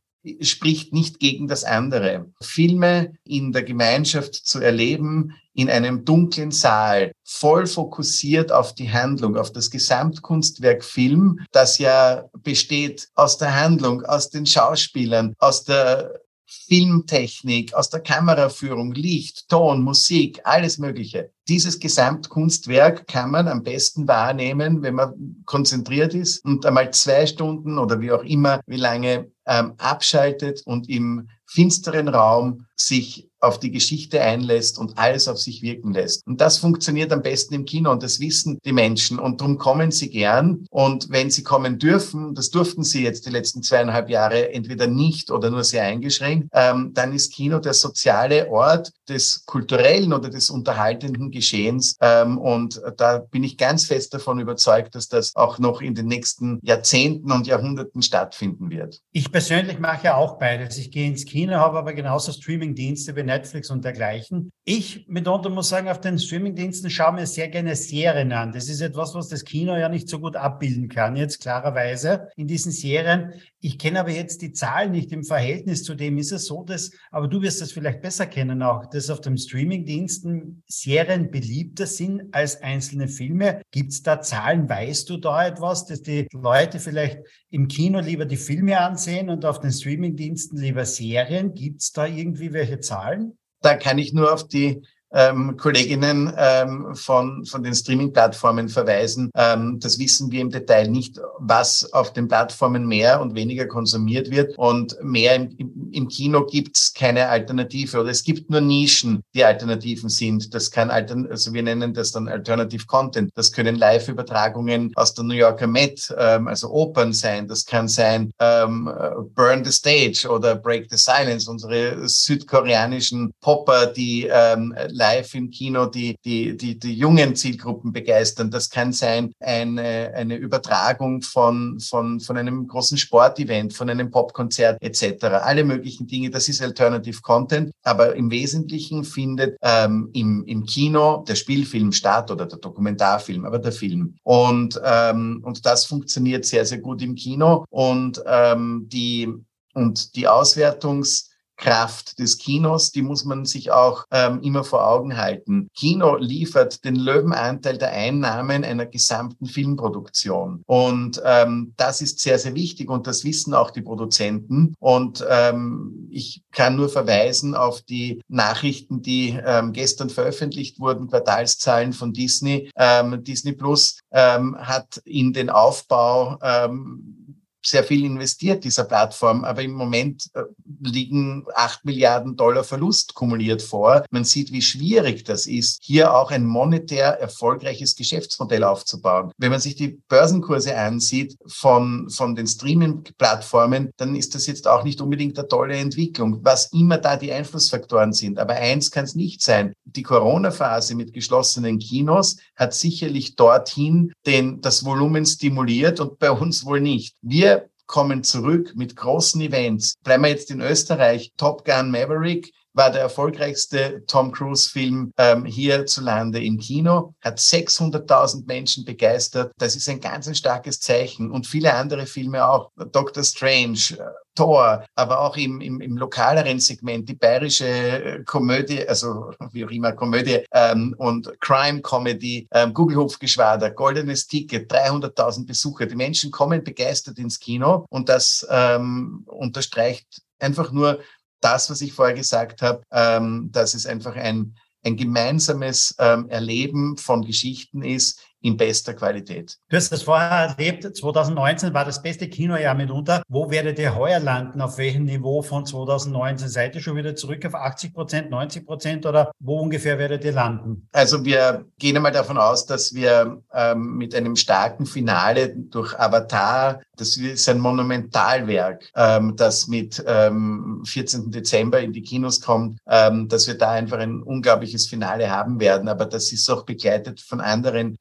spricht 0.43 0.93
nicht 0.93 1.19
gegen 1.19 1.49
das 1.49 1.65
andere. 1.65 2.31
Filme 2.43 3.15
in 3.25 3.53
der 3.53 3.63
Gemeinschaft 3.63 4.35
zu 4.35 4.61
erleben, 4.61 5.35
in 5.55 5.71
einem 5.71 6.05
dunklen 6.05 6.51
Saal, 6.51 7.13
voll 7.25 7.67
fokussiert 7.67 8.53
auf 8.53 8.75
die 8.75 8.91
Handlung, 8.91 9.37
auf 9.37 9.53
das 9.53 9.71
Gesamtkunstwerk 9.71 10.85
Film, 10.85 11.41
das 11.53 11.79
ja 11.79 12.29
besteht 12.39 13.09
aus 13.15 13.39
der 13.39 13.59
Handlung, 13.59 14.05
aus 14.05 14.31
den 14.31 14.47
Schauspielern, 14.47 15.35
aus 15.39 15.65
der 15.65 16.21
Filmtechnik, 16.51 17.75
aus 17.75 17.91
der 17.91 18.01
Kameraführung, 18.01 18.93
Licht, 18.93 19.49
Ton, 19.49 19.83
Musik, 19.83 20.41
alles 20.45 20.79
Mögliche. 20.79 21.31
Dieses 21.49 21.79
Gesamtkunstwerk 21.79 23.07
kann 23.07 23.31
man 23.31 23.47
am 23.47 23.63
besten 23.63 24.09
wahrnehmen, 24.09 24.83
wenn 24.83 24.97
man 24.97 25.43
konzentriert 25.47 26.13
ist 26.13 26.45
und 26.45 26.67
einmal 26.67 26.93
zwei 26.93 27.27
Stunden 27.27 27.79
oder 27.79 28.01
wie 28.01 28.11
auch 28.11 28.25
immer, 28.25 28.61
wie 28.67 28.77
lange 28.77 29.31
ähm, 29.47 29.75
abschaltet 29.79 30.63
und 30.65 30.89
im 30.89 31.29
finsteren 31.47 32.09
Raum 32.09 32.67
sich 32.77 33.30
auf 33.41 33.59
die 33.59 33.71
Geschichte 33.71 34.21
einlässt 34.21 34.79
und 34.79 34.99
alles 34.99 35.29
auf 35.29 35.39
sich 35.39 35.63
wirken 35.63 35.93
lässt. 35.93 36.27
Und 36.27 36.41
das 36.41 36.59
funktioniert 36.59 37.13
am 37.13 37.23
besten 37.23 37.55
im 37.55 37.65
Kino 37.65 37.91
und 37.91 38.03
das 38.03 38.21
wissen 38.21 38.59
die 38.65 38.73
Menschen 38.73 39.19
und 39.19 39.41
darum 39.41 39.59
kommen 39.59 39.91
sie 39.91 40.11
gern. 40.11 40.67
Und 40.71 41.11
wenn 41.11 41.31
sie 41.31 41.43
kommen 41.43 41.79
dürfen, 41.79 42.35
das 42.35 42.51
durften 42.51 42.85
sie 42.85 43.03
jetzt 43.03 43.27
die 43.27 43.31
letzten 43.31 43.63
zweieinhalb 43.63 44.11
Jahre 44.11 44.53
entweder 44.53 44.87
nicht 44.87 45.31
oder 45.31 45.51
nur 45.51 45.65
sehr 45.65 45.85
eingeschränkt, 45.85 46.49
ähm, 46.53 46.93
dann 46.95 47.13
ist 47.13 47.33
Kino 47.33 47.59
der 47.59 47.75
soziale 47.75 48.49
Ort 48.51 48.93
des 49.09 49.45
kulturellen 49.47 50.13
oder 50.13 50.31
des 50.31 50.51
unterhaltenden 50.51 51.31
Geschehens. 51.31 51.97
Ähm, 52.01 52.39
und 52.39 52.81
da 52.97 53.19
bin 53.19 53.45
ich 53.45 53.57
ganz 53.57 53.87
fest 53.87 54.15
davon 54.15 54.41
überzeugt, 54.41 54.95
dass 54.95 55.09
das 55.09 55.35
auch 55.35 55.59
noch 55.59 55.81
in 55.81 55.95
den 55.95 56.07
nächsten 56.07 56.61
Jahrzehnten 56.63 57.33
und 57.33 57.47
Jahrhunderten 57.47 58.03
stattfinden 58.03 58.71
wird. 58.71 59.01
Ich 59.13 59.31
persönlich 59.33 59.79
mache 59.79 60.05
ja 60.05 60.17
auch 60.17 60.39
beides. 60.39 60.79
Ich 60.79 60.91
gehe 60.91 61.07
ins 61.07 61.25
Kino, 61.25 61.55
habe 61.55 61.79
aber 61.79 61.93
genauso 61.93 62.33
Streaming-Dienste 62.33 63.17
wie 63.17 63.30
Netflix 63.31 63.71
und 63.71 63.85
dergleichen. 63.85 64.53
Ich 64.65 65.07
mitunter 65.09 65.51
muss 65.51 65.69
sagen, 65.69 65.89
auf 65.89 66.01
den 66.01 66.19
Streamingdiensten 66.19 66.91
schaue 66.91 67.15
mir 67.15 67.27
sehr 67.27 67.49
gerne 67.49 67.77
Serien 67.77 68.33
an. 68.33 68.53
Das 68.53 68.69
ist 68.69 68.81
etwas, 68.81 69.15
was 69.15 69.29
das 69.29 69.45
Kino 69.45 69.77
ja 69.77 69.89
nicht 69.89 70.09
so 70.09 70.19
gut 70.19 70.37
abbilden 70.37 70.89
kann, 70.89 71.17
jetzt 71.17 71.41
klarerweise 71.41 72.29
in 72.37 72.47
diesen 72.47 72.73
Serien. 72.73 73.33
Ich 73.61 73.79
kenne 73.79 74.01
aber 74.01 74.11
jetzt 74.11 74.43
die 74.43 74.53
Zahlen 74.53 74.93
nicht 74.93 75.13
im 75.13 75.23
Verhältnis 75.23 75.85
zu 75.85 75.95
dem. 75.95 76.19
Ist 76.19 76.33
es 76.33 76.47
so, 76.47 76.65
dass, 76.65 76.91
aber 77.11 77.29
du 77.29 77.43
wirst 77.43 77.61
das 77.61 77.73
vielleicht 77.73 78.01
besser 78.01 78.27
kennen 78.27 78.63
auch, 78.63 78.87
dass 78.87 79.11
auf 79.11 79.21
dem 79.21 79.37
Streamingdiensten 79.37 80.63
Serien 80.67 81.31
beliebter 81.31 81.87
sind 81.87 82.33
als 82.33 82.63
einzelne 82.63 83.07
Filme. 83.07 83.63
Gibt 83.71 83.93
es 83.93 84.03
da 84.03 84.21
Zahlen? 84.21 84.69
Weißt 84.69 85.11
du 85.11 85.19
da 85.19 85.47
etwas, 85.47 85.87
dass 85.87 86.03
die 86.03 86.27
Leute 86.33 86.79
vielleicht 86.79 87.19
im 87.51 87.69
Kino 87.69 88.01
lieber 88.01 88.25
die 88.25 88.37
Filme 88.37 88.81
ansehen 88.81 89.29
und 89.29 89.45
auf 89.45 89.61
den 89.61 89.73
Streamingdiensten 89.73 90.59
lieber 90.59 90.87
Serien? 90.87 91.55
Gibt 91.55 91.83
es 91.83 91.93
da 91.93 92.07
irgendwie 92.07 92.53
welche 92.53 92.81
Zahlen? 92.81 93.20
Da 93.61 93.75
kann 93.77 93.99
ich 93.99 94.13
nur 94.13 94.33
auf 94.33 94.47
die 94.47 94.83
ähm, 95.13 95.57
Kolleginnen 95.57 96.33
ähm, 96.37 96.95
von, 96.95 97.45
von 97.45 97.63
den 97.63 97.75
Streaming-Plattformen 97.75 98.69
verweisen. 98.69 99.31
Ähm, 99.35 99.79
das 99.81 99.99
wissen 99.99 100.31
wir 100.31 100.41
im 100.41 100.51
Detail 100.51 100.89
nicht, 100.89 101.21
was 101.39 101.93
auf 101.93 102.13
den 102.13 102.29
Plattformen 102.29 102.87
mehr 102.87 103.21
und 103.21 103.35
weniger 103.35 103.67
konsumiert 103.67 104.31
wird. 104.31 104.57
Und 104.59 104.97
mehr 105.03 105.35
im, 105.35 105.91
im 105.93 106.09
Kino 106.09 106.47
gibt's 106.47 106.93
keine 106.95 107.29
Alternative 107.29 108.01
oder 108.01 108.11
es 108.11 108.23
gibt 108.23 108.51
nur 108.51 108.61
Nischen, 108.61 109.23
die 109.35 109.45
Alternativen 109.45 110.09
sind. 110.09 110.55
Das 110.55 110.71
kann 110.71 110.91
Altern 110.91 111.27
also 111.31 111.53
wir 111.53 111.63
nennen 111.63 111.95
das 111.95 112.13
dann 112.13 112.29
Alternative 112.29 112.87
Content. 112.87 113.31
Das 113.35 113.53
können 113.53 113.77
Live-Übertragungen 113.77 114.93
aus 114.97 115.15
der 115.15 115.25
New 115.25 115.35
Yorker 115.35 115.67
Met, 115.67 116.13
ähm, 116.19 116.49
also 116.49 116.71
Opern 116.71 117.13
sein. 117.13 117.49
Das 117.49 117.65
kann 117.65 117.89
sein 117.89 118.33
ähm, 118.39 118.91
Burn 119.35 119.65
the 119.65 119.73
Stage 119.73 120.29
oder 120.29 120.57
Break 120.57 120.87
the 120.91 120.97
Silence, 120.97 121.51
unsere 121.51 122.09
südkoreanischen 122.09 123.33
Popper, 123.41 123.87
die 123.87 124.29
ähm, 124.31 124.75
live 125.01 125.35
im 125.35 125.51
Kino 125.51 125.87
die, 125.87 126.17
die, 126.25 126.57
die, 126.57 126.79
die 126.79 126.95
jungen 126.95 127.35
Zielgruppen 127.35 127.93
begeistern. 127.93 128.51
Das 128.51 128.69
kann 128.69 128.93
sein 128.93 129.33
eine, 129.41 130.13
eine 130.15 130.37
Übertragung 130.37 131.23
von, 131.23 131.81
von, 131.81 132.21
von 132.21 132.37
einem 132.37 132.67
großen 132.67 132.99
Sportevent, 132.99 133.73
von 133.73 133.89
einem 133.89 134.11
Popkonzert 134.11 134.77
etc. 134.83 135.25
Alle 135.25 135.65
möglichen 135.65 136.07
Dinge, 136.07 136.31
das 136.31 136.49
ist 136.49 136.63
Alternative 136.63 137.21
Content, 137.23 137.73
aber 137.83 138.15
im 138.15 138.31
Wesentlichen 138.31 139.05
findet 139.05 139.57
ähm, 139.63 140.11
im, 140.13 140.45
im 140.47 140.67
Kino 140.67 141.25
der 141.27 141.35
Spielfilm 141.35 141.93
statt 141.93 142.31
oder 142.31 142.47
der 142.47 142.59
Dokumentarfilm, 142.59 143.45
aber 143.47 143.59
der 143.59 143.73
Film. 143.73 144.17
Und, 144.23 144.79
ähm, 144.85 145.41
und 145.45 145.65
das 145.65 145.87
funktioniert 145.87 146.45
sehr, 146.45 146.67
sehr 146.67 146.79
gut 146.79 147.01
im 147.03 147.15
Kino 147.15 147.65
und 147.71 148.23
ähm, 148.27 148.87
die 148.89 149.29
und 149.73 150.17
die 150.17 150.27
Auswertungs 150.27 151.30
Kraft 151.61 152.19
des 152.19 152.39
Kinos, 152.39 152.91
die 152.91 153.03
muss 153.03 153.25
man 153.25 153.45
sich 153.45 153.71
auch 153.71 154.05
ähm, 154.11 154.41
immer 154.43 154.65
vor 154.65 154.87
Augen 154.87 155.17
halten. 155.17 155.69
Kino 155.77 156.17
liefert 156.17 156.85
den 156.85 156.97
Löwenanteil 156.97 157.79
der 157.79 157.93
Einnahmen 157.93 158.65
einer 158.65 158.87
gesamten 158.87 159.47
Filmproduktion. 159.47 160.63
Und 160.67 161.21
ähm, 161.25 161.75
das 161.77 162.01
ist 162.01 162.19
sehr, 162.21 162.39
sehr 162.39 162.55
wichtig 162.55 162.89
und 162.89 163.07
das 163.07 163.25
wissen 163.25 163.55
auch 163.55 163.71
die 163.71 163.83
Produzenten. 163.83 164.75
Und 164.81 165.25
ähm, 165.29 166.09
ich 166.11 166.43
kann 166.51 166.77
nur 166.77 166.89
verweisen 166.89 167.55
auf 167.55 167.83
die 167.83 168.23
Nachrichten, 168.29 169.03
die 169.03 169.39
ähm, 169.45 169.73
gestern 169.73 170.11
veröffentlicht 170.11 170.81
wurden, 170.81 171.09
Quartalszahlen 171.09 171.93
von 171.93 172.13
Disney. 172.13 172.71
Ähm, 172.77 173.23
Disney 173.23 173.53
Plus 173.53 173.99
ähm, 174.11 174.57
hat 174.59 175.01
in 175.05 175.33
den 175.33 175.51
Aufbau 175.51 176.39
ähm, 176.43 177.20
sehr 177.63 177.85
viel 177.85 178.05
investiert, 178.05 178.65
dieser 178.65 178.85
Plattform, 178.85 179.45
aber 179.45 179.63
im 179.63 179.73
Moment 179.73 180.29
äh, 180.35 180.43
liegen 180.83 181.45
acht 181.55 181.85
Milliarden 181.85 182.37
Dollar 182.37 182.65
Verlust 182.65 183.15
kumuliert 183.15 183.63
vor. 183.63 184.05
Man 184.11 184.25
sieht, 184.25 184.53
wie 184.53 184.63
schwierig 184.63 185.25
das 185.25 185.47
ist, 185.47 185.79
hier 185.83 186.15
auch 186.15 186.31
ein 186.31 186.47
monetär 186.47 187.21
erfolgreiches 187.21 187.97
Geschäftsmodell 187.97 188.65
aufzubauen. 188.65 189.33
Wenn 189.37 189.51
man 189.51 189.61
sich 189.61 189.77
die 189.77 190.01
Börsenkurse 190.09 190.77
ansieht 190.77 191.37
von, 191.47 192.09
von 192.11 192.35
den 192.35 192.47
Streaming-Plattformen, 192.47 193.91
dann 193.97 194.15
ist 194.15 194.35
das 194.35 194.47
jetzt 194.47 194.67
auch 194.67 194.85
nicht 194.85 195.01
unbedingt 195.01 195.39
eine 195.39 195.49
tolle 195.49 195.77
Entwicklung, 195.77 196.41
was 196.43 196.73
immer 196.73 196.99
da 196.99 197.17
die 197.17 197.33
Einflussfaktoren 197.33 198.13
sind. 198.13 198.39
Aber 198.39 198.55
eins 198.55 198.91
kann 198.91 199.05
es 199.05 199.15
nicht 199.15 199.43
sein. 199.43 199.75
Die 199.85 200.03
Corona-Phase 200.03 200.95
mit 200.95 201.13
geschlossenen 201.13 201.79
Kinos 201.79 202.37
hat 202.57 202.75
sicherlich 202.75 203.37
dorthin 203.37 204.13
den, 204.27 204.61
das 204.61 204.85
Volumen 204.85 205.27
stimuliert 205.27 206.01
und 206.01 206.19
bei 206.19 206.31
uns 206.31 206.65
wohl 206.65 206.81
nicht. 206.81 207.15
Wir 207.23 207.60
kommen 207.91 208.23
zurück 208.23 208.73
mit 208.77 208.95
großen 208.95 209.41
Events. 209.41 209.97
Bleiben 210.05 210.23
wir 210.23 210.31
jetzt 210.31 210.53
in 210.53 210.61
Österreich. 210.61 211.33
Top 211.37 211.65
Gun 211.65 211.91
Maverick 211.91 212.53
war 212.73 212.91
der 212.91 213.03
erfolgreichste 213.03 214.05
Tom 214.07 214.33
Cruise-Film 214.33 215.13
ähm, 215.17 215.45
hierzulande 215.45 216.43
im 216.43 216.59
Kino, 216.59 217.15
hat 217.21 217.39
600.000 217.39 218.47
Menschen 218.47 218.85
begeistert. 218.85 219.53
Das 219.59 219.77
ist 219.77 219.89
ein 219.89 220.01
ganz 220.01 220.29
ein 220.29 220.35
starkes 220.35 220.81
Zeichen. 220.81 221.31
Und 221.31 221.47
viele 221.47 221.75
andere 221.75 222.07
Filme 222.07 222.49
auch. 222.49 222.71
Doctor 222.93 223.25
Strange, 223.25 223.79
äh, 223.99 224.05
Thor, 224.37 224.85
aber 224.95 225.21
auch 225.21 225.37
im, 225.37 225.61
im, 225.61 225.81
im 225.81 225.97
lokaleren 225.97 226.61
Segment, 226.61 227.09
die 227.09 227.15
bayerische 227.15 227.67
äh, 227.67 228.25
Komödie, 228.25 228.87
also 228.89 229.33
wie 229.53 229.65
auch 229.65 229.71
immer 229.71 229.93
Komödie 229.93 230.45
ähm, 230.53 230.95
und 230.99 231.31
Crime-Comedy, 231.41 232.49
ähm, 232.53 232.73
Google-Hupfgeschwader, 232.73 233.71
Goldenes 233.73 234.27
Ticket, 234.27 234.73
300.000 234.73 235.47
Besucher. 235.47 235.87
Die 235.87 235.97
Menschen 235.97 236.31
kommen 236.31 236.63
begeistert 236.63 237.19
ins 237.19 237.39
Kino 237.41 237.87
und 237.91 238.09
das 238.09 238.47
ähm, 238.51 239.25
unterstreicht 239.27 240.23
einfach 240.39 240.73
nur, 240.73 241.01
das, 241.41 241.71
was 241.71 241.81
ich 241.81 241.93
vorher 241.93 242.15
gesagt 242.15 242.63
habe, 242.63 242.83
ähm, 242.91 243.49
dass 243.53 243.75
es 243.75 243.87
einfach 243.87 244.17
ein, 244.17 244.55
ein 244.85 244.97
gemeinsames 244.97 245.95
ähm, 245.99 246.29
Erleben 246.29 246.97
von 246.97 247.23
Geschichten 247.25 247.83
ist, 247.83 248.21
in 248.43 248.57
bester 248.57 248.95
Qualität. 248.95 249.59
Du 249.69 249.77
hast 249.77 249.93
das 249.93 250.03
vorher 250.03 250.57
erlebt, 250.57 250.97
2019 250.97 251.75
war 251.75 251.85
das 251.85 252.03
beste 252.03 252.29
Kinojahr 252.29 252.75
mitunter. 252.75 253.23
Wo 253.29 253.51
werdet 253.51 253.79
ihr 253.79 253.95
heuer 253.95 254.19
landen? 254.19 254.61
Auf 254.61 254.79
welchem 254.79 255.05
Niveau 255.05 255.43
von 255.43 255.67
2019? 255.67 256.49
Seid 256.49 256.75
ihr 256.75 256.81
schon 256.81 256.97
wieder 256.97 257.15
zurück 257.15 257.45
auf 257.45 257.55
80 257.55 257.93
Prozent, 257.93 258.31
90 258.31 258.67
Prozent 258.67 259.07
oder 259.07 259.33
wo 259.41 259.61
ungefähr 259.61 259.99
werdet 259.99 260.25
ihr 260.25 260.33
landen? 260.33 260.89
Also 260.93 261.25
wir 261.25 261.67
gehen 261.79 261.97
einmal 261.97 262.13
davon 262.13 262.39
aus, 262.39 262.67
dass 262.67 262.95
wir 262.95 263.43
ähm, 263.53 263.97
mit 263.97 264.15
einem 264.15 264.37
starken 264.37 264.87
Finale 264.87 265.55
durch 265.55 265.99
Avatar, 265.99 266.81
das 266.97 267.17
ist 267.17 267.49
ein 267.49 267.59
Monumentalwerk, 267.59 268.91
ähm, 268.95 269.37
das 269.37 269.69
mit 269.69 270.03
ähm, 270.07 270.83
14. 270.87 271.31
Dezember 271.31 271.81
in 271.81 271.93
die 271.93 272.03
Kinos 272.03 272.41
kommt, 272.41 272.79
ähm, 272.89 273.29
dass 273.29 273.47
wir 273.47 273.57
da 273.57 273.71
einfach 273.71 273.99
ein 273.99 274.23
unglaubliches 274.23 274.87
Finale 274.87 275.31
haben 275.31 275.61
werden. 275.61 275.89
Aber 275.89 276.07
das 276.07 276.33
ist 276.33 276.49
auch 276.51 276.65
begleitet 276.65 277.21
von 277.21 277.41
anderen 277.41 277.97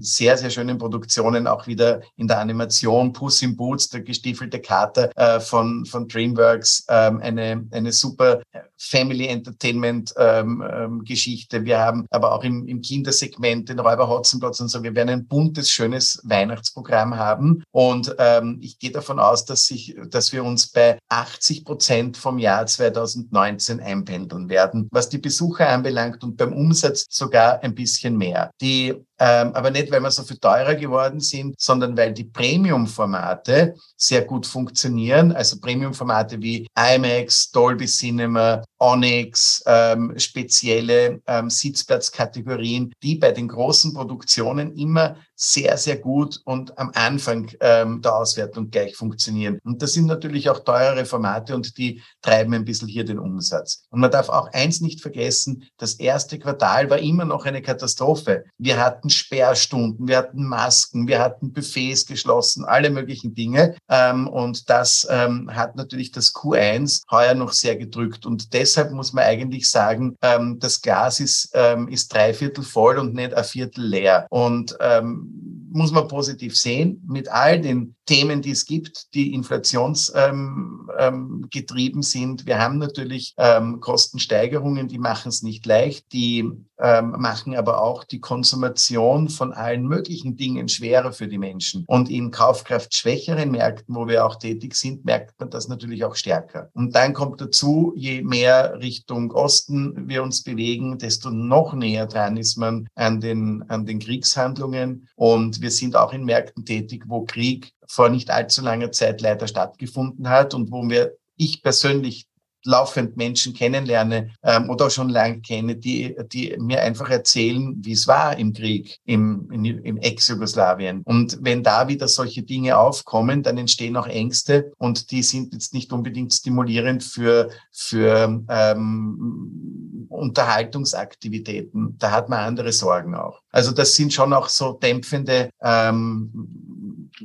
sehr, 0.00 0.36
sehr 0.36 0.50
schönen 0.50 0.78
Produktionen, 0.78 1.46
auch 1.46 1.66
wieder 1.66 2.02
in 2.16 2.28
der 2.28 2.38
Animation, 2.38 3.12
Puss 3.12 3.42
in 3.42 3.56
Boots, 3.56 3.88
der 3.88 4.02
gestiefelte 4.02 4.60
Kater 4.60 5.10
äh, 5.16 5.40
von, 5.40 5.84
von 5.84 6.08
DreamWorks, 6.08 6.86
ähm, 6.88 7.20
eine, 7.20 7.66
eine 7.70 7.92
super 7.92 8.42
Family 8.82 9.26
Entertainment 9.26 10.12
ähm, 10.16 10.62
ähm, 10.68 11.04
Geschichte. 11.04 11.64
Wir 11.64 11.78
haben 11.78 12.06
aber 12.10 12.32
auch 12.32 12.42
im, 12.42 12.66
im 12.66 12.80
Kindersegment 12.80 13.68
den 13.68 13.78
Räuber 13.78 14.08
Hotzenplotz 14.08 14.60
und 14.60 14.68
so. 14.68 14.82
Wir 14.82 14.94
werden 14.94 15.10
ein 15.10 15.26
buntes, 15.26 15.70
schönes 15.70 16.20
Weihnachtsprogramm 16.24 17.16
haben. 17.16 17.62
Und 17.70 18.14
ähm, 18.18 18.58
ich 18.60 18.78
gehe 18.78 18.90
davon 18.90 19.18
aus, 19.18 19.44
dass, 19.44 19.66
sich, 19.66 19.96
dass 20.08 20.32
wir 20.32 20.44
uns 20.44 20.66
bei 20.66 20.98
80 21.08 21.64
Prozent 21.64 22.16
vom 22.16 22.38
Jahr 22.38 22.66
2019 22.66 23.80
einpendeln 23.80 24.48
werden, 24.48 24.88
was 24.90 25.08
die 25.08 25.18
Besucher 25.18 25.68
anbelangt 25.68 26.24
und 26.24 26.36
beim 26.36 26.52
Umsatz 26.52 27.06
sogar 27.08 27.62
ein 27.62 27.74
bisschen 27.74 28.16
mehr. 28.16 28.50
Die 28.60 28.94
ähm, 29.24 29.54
aber 29.54 29.70
nicht, 29.70 29.88
weil 29.92 30.00
wir 30.00 30.10
so 30.10 30.24
viel 30.24 30.38
teurer 30.38 30.74
geworden 30.74 31.20
sind, 31.20 31.54
sondern 31.56 31.96
weil 31.96 32.12
die 32.12 32.24
Premium-Formate 32.24 33.76
sehr 33.96 34.22
gut 34.22 34.48
funktionieren. 34.48 35.30
Also 35.30 35.60
Premium-Formate 35.60 36.42
wie 36.42 36.66
IMAX, 36.76 37.52
Dolby 37.52 37.86
Cinema, 37.86 38.64
Onyx, 38.82 39.62
ähm, 39.66 40.12
spezielle 40.18 41.20
ähm, 41.26 41.48
Sitzplatzkategorien, 41.48 42.92
die 43.00 43.14
bei 43.14 43.30
den 43.30 43.46
großen 43.46 43.94
Produktionen 43.94 44.76
immer 44.76 45.16
sehr, 45.36 45.76
sehr 45.76 45.96
gut 45.96 46.40
und 46.44 46.78
am 46.78 46.92
Anfang 46.94 47.50
ähm, 47.60 48.00
der 48.00 48.14
Auswertung 48.14 48.70
gleich 48.70 48.94
funktionieren. 48.94 49.58
Und 49.64 49.82
das 49.82 49.92
sind 49.92 50.06
natürlich 50.06 50.48
auch 50.48 50.60
teurere 50.60 51.04
Formate 51.04 51.54
und 51.54 51.76
die 51.78 52.00
treiben 52.22 52.54
ein 52.54 52.64
bisschen 52.64 52.86
hier 52.86 53.04
den 53.04 53.18
Umsatz. 53.18 53.82
Und 53.90 54.00
man 54.00 54.10
darf 54.10 54.28
auch 54.28 54.52
eins 54.52 54.80
nicht 54.80 55.00
vergessen, 55.00 55.68
das 55.78 55.94
erste 55.94 56.38
Quartal 56.38 56.90
war 56.90 56.98
immer 56.98 57.24
noch 57.24 57.44
eine 57.44 57.60
Katastrophe. 57.60 58.44
Wir 58.58 58.78
hatten 58.78 59.10
Sperrstunden, 59.10 60.06
wir 60.06 60.18
hatten 60.18 60.44
Masken, 60.44 61.08
wir 61.08 61.18
hatten 61.18 61.52
Buffets 61.52 62.06
geschlossen, 62.06 62.64
alle 62.64 62.90
möglichen 62.90 63.34
Dinge. 63.34 63.76
Ähm, 63.88 64.28
und 64.28 64.70
das 64.70 65.06
ähm, 65.10 65.50
hat 65.52 65.74
natürlich 65.74 66.12
das 66.12 66.32
Q1 66.32 67.02
heuer 67.10 67.34
noch 67.34 67.52
sehr 67.52 67.74
gedrückt. 67.74 68.26
Und 68.26 68.54
deshalb 68.72 68.92
muss 68.92 69.12
man 69.12 69.24
eigentlich 69.24 69.68
sagen, 69.70 70.16
ähm, 70.22 70.58
das 70.58 70.80
Glas 70.80 71.20
ist, 71.20 71.50
ähm, 71.54 71.88
ist 71.88 72.12
drei 72.12 72.32
Viertel 72.32 72.64
voll 72.64 72.98
und 72.98 73.14
nicht 73.14 73.34
ein 73.34 73.44
Viertel 73.44 73.84
leer. 73.84 74.26
Und 74.30 74.76
ähm, 74.80 75.68
muss 75.70 75.92
man 75.92 76.08
positiv 76.08 76.56
sehen, 76.56 77.02
mit 77.06 77.28
all 77.28 77.60
den 77.60 77.94
Themen, 78.12 78.42
die 78.42 78.50
es 78.50 78.66
gibt, 78.66 79.14
die 79.14 79.32
inflationsgetrieben 79.32 80.90
ähm, 80.98 81.96
ähm, 81.96 82.02
sind. 82.02 82.44
Wir 82.44 82.58
haben 82.58 82.76
natürlich 82.76 83.32
ähm, 83.38 83.80
Kostensteigerungen, 83.80 84.86
die 84.86 84.98
machen 84.98 85.30
es 85.30 85.42
nicht 85.42 85.64
leicht, 85.64 86.12
die 86.12 86.50
machen 86.82 87.54
aber 87.54 87.80
auch 87.80 88.02
die 88.02 88.18
Konsumation 88.18 89.28
von 89.28 89.52
allen 89.52 89.86
möglichen 89.86 90.36
Dingen 90.36 90.68
schwerer 90.68 91.12
für 91.12 91.28
die 91.28 91.38
Menschen. 91.38 91.84
Und 91.86 92.10
in 92.10 92.32
kaufkraftschwächeren 92.32 93.52
Märkten, 93.52 93.94
wo 93.94 94.08
wir 94.08 94.26
auch 94.26 94.34
tätig 94.34 94.74
sind, 94.74 95.04
merkt 95.04 95.38
man 95.38 95.48
das 95.48 95.68
natürlich 95.68 96.04
auch 96.04 96.16
stärker. 96.16 96.70
Und 96.74 96.96
dann 96.96 97.14
kommt 97.14 97.40
dazu, 97.40 97.92
je 97.94 98.22
mehr 98.22 98.80
Richtung 98.80 99.30
Osten 99.30 100.08
wir 100.08 100.24
uns 100.24 100.42
bewegen, 100.42 100.98
desto 100.98 101.30
noch 101.30 101.72
näher 101.72 102.06
dran 102.06 102.36
ist 102.36 102.56
man 102.56 102.88
an 102.96 103.20
den, 103.20 103.62
an 103.68 103.86
den 103.86 104.00
Kriegshandlungen. 104.00 105.08
Und 105.14 105.60
wir 105.60 105.70
sind 105.70 105.94
auch 105.94 106.12
in 106.12 106.24
Märkten 106.24 106.64
tätig, 106.64 107.04
wo 107.06 107.22
Krieg 107.22 107.72
vor 107.86 108.08
nicht 108.08 108.30
allzu 108.30 108.62
langer 108.62 108.92
Zeit 108.92 109.20
leider 109.20 109.46
stattgefunden 109.46 110.28
hat 110.28 110.54
und 110.54 110.70
wo 110.70 110.88
wir 110.88 111.16
ich 111.36 111.62
persönlich 111.62 112.26
laufend 112.64 113.16
Menschen 113.16 113.54
kennenlerne 113.54 114.30
ähm, 114.42 114.70
oder 114.70 114.90
schon 114.90 115.08
lange 115.08 115.40
kenne, 115.40 115.76
die, 115.76 116.16
die 116.32 116.56
mir 116.58 116.82
einfach 116.82 117.10
erzählen, 117.10 117.74
wie 117.80 117.92
es 117.92 118.06
war 118.06 118.38
im 118.38 118.52
Krieg 118.52 118.98
im, 119.04 119.50
im 119.50 119.96
Ex-Jugoslawien. 119.96 121.02
Und 121.04 121.38
wenn 121.40 121.62
da 121.62 121.88
wieder 121.88 122.08
solche 122.08 122.42
Dinge 122.42 122.78
aufkommen, 122.78 123.42
dann 123.42 123.58
entstehen 123.58 123.96
auch 123.96 124.06
Ängste 124.06 124.72
und 124.78 125.10
die 125.10 125.22
sind 125.22 125.52
jetzt 125.52 125.74
nicht 125.74 125.92
unbedingt 125.92 126.32
stimulierend 126.32 127.02
für, 127.02 127.50
für 127.72 128.44
ähm, 128.48 130.06
Unterhaltungsaktivitäten. 130.08 131.96
Da 131.98 132.10
hat 132.10 132.28
man 132.28 132.40
andere 132.40 132.72
Sorgen 132.72 133.14
auch. 133.14 133.40
Also 133.50 133.72
das 133.72 133.96
sind 133.96 134.12
schon 134.12 134.32
auch 134.32 134.48
so 134.48 134.72
dämpfende 134.72 135.50
ähm, 135.62 136.71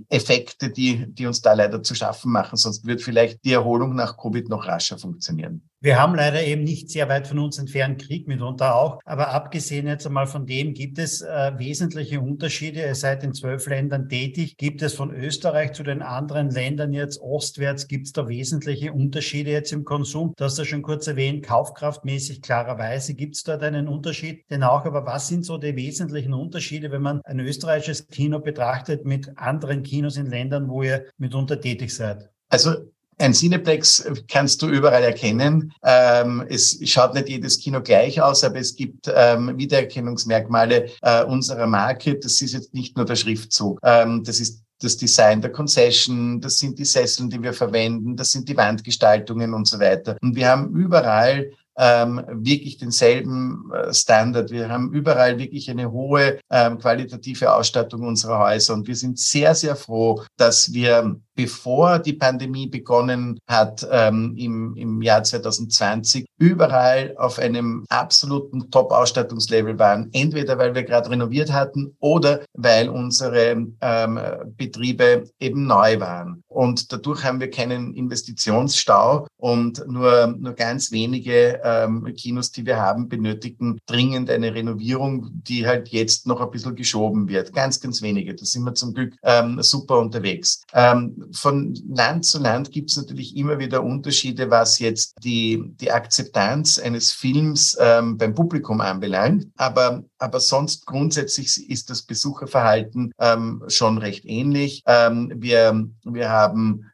Effekte, 0.10 0.70
die, 0.70 1.06
die 1.08 1.26
uns 1.26 1.42
da 1.42 1.54
leider 1.54 1.82
zu 1.84 1.96
schaffen 1.96 2.32
machen. 2.32 2.58
Sonst 2.58 2.86
wird 2.86 3.02
vielleicht 3.02 3.44
die 3.44 3.54
Erholung 3.54 3.96
nach 3.96 4.18
Covid 4.18 4.50
noch 4.50 4.68
rascher 4.68 4.98
funktionieren. 4.98 5.70
Wir 5.80 6.02
haben 6.02 6.16
leider 6.16 6.44
eben 6.44 6.64
nicht 6.64 6.90
sehr 6.90 7.08
weit 7.08 7.28
von 7.28 7.38
uns 7.38 7.60
entfernt 7.60 8.02
Krieg 8.02 8.28
mitunter 8.28 8.74
auch. 8.76 9.00
Aber 9.06 9.30
abgesehen 9.30 9.86
jetzt 9.86 10.08
einmal 10.08 10.26
von 10.26 10.48
dem 10.48 10.74
gibt 10.74 10.98
es 10.98 11.22
äh, 11.22 11.52
wesentliche 11.58 12.20
Unterschiede. 12.20 12.80
Ihr 12.80 12.96
seid 12.96 13.24
in 13.24 13.36
zwölf 13.36 13.68
Ländern 13.68 14.10
tätig. 14.10 14.58
Gibt 14.58 14.82
es 14.82 14.96
von 14.96 15.14
Österreich 15.14 15.74
zu 15.74 15.84
den 15.84 16.02
anderen 16.02 16.50
Ländern 16.50 16.94
jetzt 16.94 17.22
ostwärts, 17.22 17.88
gibt 17.88 18.08
es 18.08 18.12
da 18.12 18.28
wesentliche 18.28 18.92
Unterschiede 18.92 19.52
jetzt 19.52 19.72
im 19.72 19.84
Konsum? 19.84 20.34
Du 20.36 20.46
hast 20.46 20.58
ja 20.58 20.66
schon 20.66 20.82
kurz 20.82 21.06
erwähnt, 21.06 21.46
kaufkraftmäßig 21.46 22.42
klarerweise 22.42 23.14
gibt 23.14 23.36
es 23.36 23.44
dort 23.44 23.62
einen 23.62 23.88
Unterschied. 23.88 24.50
Denn 24.50 24.64
auch, 24.64 24.84
aber 24.86 25.06
was 25.06 25.28
sind 25.28 25.46
so 25.46 25.60
die 25.60 25.76
wesentlichen 25.76 26.34
Unterschiede, 26.34 26.90
wenn 26.90 27.04
man 27.04 27.22
ein 27.24 27.40
österreichisches 27.40 28.08
Kino 28.08 28.40
betrachtet 28.40 29.06
mit 29.06 29.38
anderen 29.38 29.84
Kinos 29.84 30.18
in 30.18 30.26
Ländern, 30.26 30.70
wo 30.70 30.82
ihr 30.82 31.06
mitunter 31.20 31.62
tätig 31.62 31.94
seid? 31.94 32.32
Also 32.50 32.78
ein 33.20 33.34
Cineplex 33.34 34.06
kannst 34.28 34.62
du 34.62 34.68
überall 34.68 35.04
erkennen. 35.04 35.74
Ähm, 35.84 36.46
es 36.50 36.80
schaut 36.86 37.14
nicht 37.14 37.30
jedes 37.30 37.60
Kino 37.60 37.82
gleich 37.82 38.22
aus, 38.22 38.44
aber 38.44 38.60
es 38.60 38.76
gibt 38.76 39.12
ähm, 39.14 39.58
Wiedererkennungsmerkmale 39.58 40.90
äh, 41.02 41.24
unserer 41.24 41.68
Marke. 41.68 42.16
Das 42.20 42.42
ist 42.42 42.54
jetzt 42.54 42.74
nicht 42.74 42.96
nur 42.96 43.06
der 43.06 43.16
Schriftzug. 43.16 43.80
Ähm, 43.84 44.24
das 44.24 44.40
ist 44.40 44.64
das 44.80 44.98
Design 44.98 45.42
der 45.42 45.52
Concession, 45.52 46.40
das 46.40 46.60
sind 46.60 46.78
die 46.78 46.86
Sesseln, 46.86 47.30
die 47.32 47.42
wir 47.42 47.54
verwenden, 47.54 48.16
das 48.16 48.30
sind 48.30 48.48
die 48.48 48.56
Wandgestaltungen 48.56 49.56
und 49.56 49.68
so 49.68 49.80
weiter. 49.80 50.18
Und 50.22 50.36
wir 50.36 50.50
haben 50.50 50.76
überall 50.76 51.50
ähm, 51.78 52.24
wirklich 52.30 52.78
denselben 52.78 53.72
äh, 53.74 53.94
Standard. 53.94 54.52
Wir 54.52 54.70
haben 54.70 54.92
überall 54.94 55.38
wirklich 55.38 55.70
eine 55.70 55.92
hohe 55.92 56.40
ähm, 56.50 56.80
qualitative 56.80 57.54
Ausstattung 57.54 58.02
unserer 58.02 58.40
Häuser 58.40 58.74
und 58.74 58.88
wir 58.88 58.96
sind 58.96 59.20
sehr, 59.20 59.54
sehr 59.56 59.76
froh, 59.76 60.24
dass 60.38 60.74
wir 60.74 61.20
bevor 61.38 62.00
die 62.00 62.14
Pandemie 62.14 62.68
begonnen 62.68 63.40
hat, 63.48 63.88
ähm, 63.92 64.36
im, 64.38 64.76
im 64.76 65.02
Jahr 65.02 65.24
2020, 65.24 66.26
überall 66.40 67.16
auf 67.18 67.38
einem 67.38 67.86
absoluten 67.90 68.72
Top-Ausstattungslevel 68.72 69.78
waren. 69.78 70.10
Entweder 70.14 70.58
weil 70.58 70.74
wir 70.74 70.84
gerade 70.84 71.12
renoviert 71.12 71.54
hatten 71.54 71.96
oder 72.00 72.42
weil 72.54 72.90
unsere 72.90 73.68
ähm, 73.82 74.20
Betriebe 74.58 75.26
eben 75.40 75.68
neu 75.68 76.00
waren. 76.00 76.44
Und 76.48 76.92
dadurch 76.92 77.24
haben 77.24 77.40
wir 77.40 77.52
keinen 77.52 77.94
Investitionsstau 77.94 79.28
und 79.38 79.88
nur, 79.88 80.36
nur 80.40 80.54
ganz 80.54 80.92
wenige 80.92 81.62
ähm, 81.64 82.12
Kinos, 82.18 82.52
die 82.52 82.66
wir 82.66 82.78
haben, 82.78 83.10
benötigen 83.10 83.78
dringend 83.86 84.32
eine 84.32 84.56
Renovierung, 84.56 85.30
die 85.32 85.68
halt 85.68 85.90
jetzt 85.90 86.26
noch 86.26 86.42
ein 86.42 86.50
bisschen 86.50 86.76
geschoben 86.76 87.30
wird. 87.30 87.54
Ganz, 87.54 87.80
ganz 87.80 88.02
wenige. 88.02 88.34
Da 88.34 88.44
sind 88.44 88.64
wir 88.64 88.74
zum 88.74 88.96
Glück 88.96 89.14
ähm, 89.22 89.62
super 89.62 90.00
unterwegs. 90.00 90.64
Ähm, 90.74 91.27
von 91.34 91.74
Land 91.88 92.26
zu 92.26 92.40
Land 92.40 92.72
gibt 92.72 92.92
es 92.92 92.98
natürlich 92.98 93.36
immer 93.36 93.60
wieder 93.60 93.84
Unterschiede, 93.84 94.50
was 94.50 94.80
jetzt 94.80 95.16
die, 95.24 95.64
die 95.80 95.92
Akzeptanz 95.92 96.80
eines 96.80 97.12
Films 97.12 97.78
ähm, 97.80 98.18
beim 98.18 98.36
Publikum 98.36 98.82
anbelangt. 98.82 99.48
Aber, 99.58 100.04
aber 100.18 100.40
sonst 100.40 100.86
grundsätzlich 100.86 101.70
ist 101.70 101.90
das 101.90 102.04
Besucherverhalten 102.04 103.12
ähm, 103.20 103.64
schon 103.68 103.98
recht 103.98 104.26
ähnlich. 104.26 104.84
Ähm, 104.86 105.32
wir, 105.36 105.88
wir 106.04 106.30
haben 106.30 106.86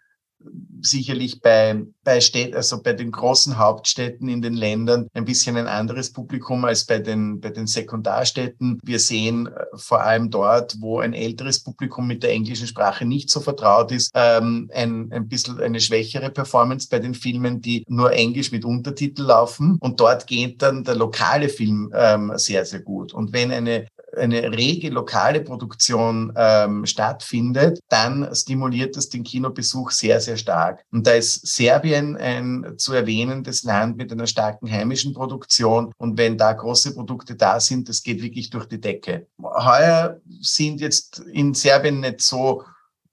sicherlich 0.85 1.41
bei, 1.41 1.83
bei 2.03 2.21
Städten, 2.21 2.55
also 2.55 2.81
bei 2.81 2.93
den 2.93 3.11
großen 3.11 3.57
Hauptstädten 3.57 4.27
in 4.29 4.41
den 4.41 4.53
Ländern 4.53 5.07
ein 5.13 5.25
bisschen 5.25 5.57
ein 5.57 5.67
anderes 5.67 6.11
Publikum 6.11 6.65
als 6.65 6.85
bei 6.85 6.99
den, 6.99 7.39
bei 7.39 7.49
den 7.49 7.67
Sekundarstädten. 7.67 8.79
Wir 8.83 8.99
sehen 8.99 9.47
äh, 9.47 9.65
vor 9.75 10.01
allem 10.01 10.29
dort, 10.29 10.75
wo 10.79 10.99
ein 10.99 11.13
älteres 11.13 11.63
Publikum 11.63 12.07
mit 12.07 12.23
der 12.23 12.31
englischen 12.31 12.67
Sprache 12.67 13.05
nicht 13.05 13.29
so 13.29 13.39
vertraut 13.39 13.91
ist, 13.91 14.11
ähm, 14.13 14.69
ein, 14.73 15.11
ein 15.11 15.27
bisschen 15.27 15.59
eine 15.59 15.79
schwächere 15.79 16.29
Performance 16.29 16.87
bei 16.89 16.99
den 16.99 17.13
Filmen, 17.13 17.61
die 17.61 17.83
nur 17.87 18.11
Englisch 18.11 18.51
mit 18.51 18.65
Untertitel 18.65 19.23
laufen. 19.23 19.77
Und 19.79 19.99
dort 19.99 20.27
geht 20.27 20.61
dann 20.61 20.83
der 20.83 20.95
lokale 20.95 21.49
Film 21.49 21.91
ähm, 21.95 22.33
sehr, 22.35 22.65
sehr 22.65 22.81
gut. 22.81 23.13
Und 23.13 23.33
wenn 23.33 23.51
eine 23.51 23.87
eine 24.17 24.51
rege 24.51 24.89
lokale 24.89 25.41
Produktion 25.41 26.33
ähm, 26.35 26.85
stattfindet, 26.85 27.79
dann 27.89 28.29
stimuliert 28.33 28.95
das 28.95 29.09
den 29.09 29.23
Kinobesuch 29.23 29.91
sehr, 29.91 30.19
sehr 30.19 30.37
stark. 30.37 30.83
Und 30.91 31.07
da 31.07 31.13
ist 31.13 31.45
Serbien 31.47 32.17
ein 32.17 32.75
zu 32.77 32.93
erwähnendes 32.93 33.63
Land 33.63 33.97
mit 33.97 34.11
einer 34.11 34.27
starken 34.27 34.69
heimischen 34.69 35.13
Produktion. 35.13 35.91
Und 35.97 36.17
wenn 36.17 36.37
da 36.37 36.53
große 36.53 36.93
Produkte 36.93 37.35
da 37.35 37.59
sind, 37.59 37.89
das 37.89 38.03
geht 38.03 38.21
wirklich 38.21 38.49
durch 38.49 38.65
die 38.65 38.81
Decke. 38.81 39.27
Heuer 39.41 40.19
sind 40.41 40.81
jetzt 40.81 41.19
in 41.31 41.53
Serbien 41.53 41.99
nicht 41.99 42.21
so 42.21 42.63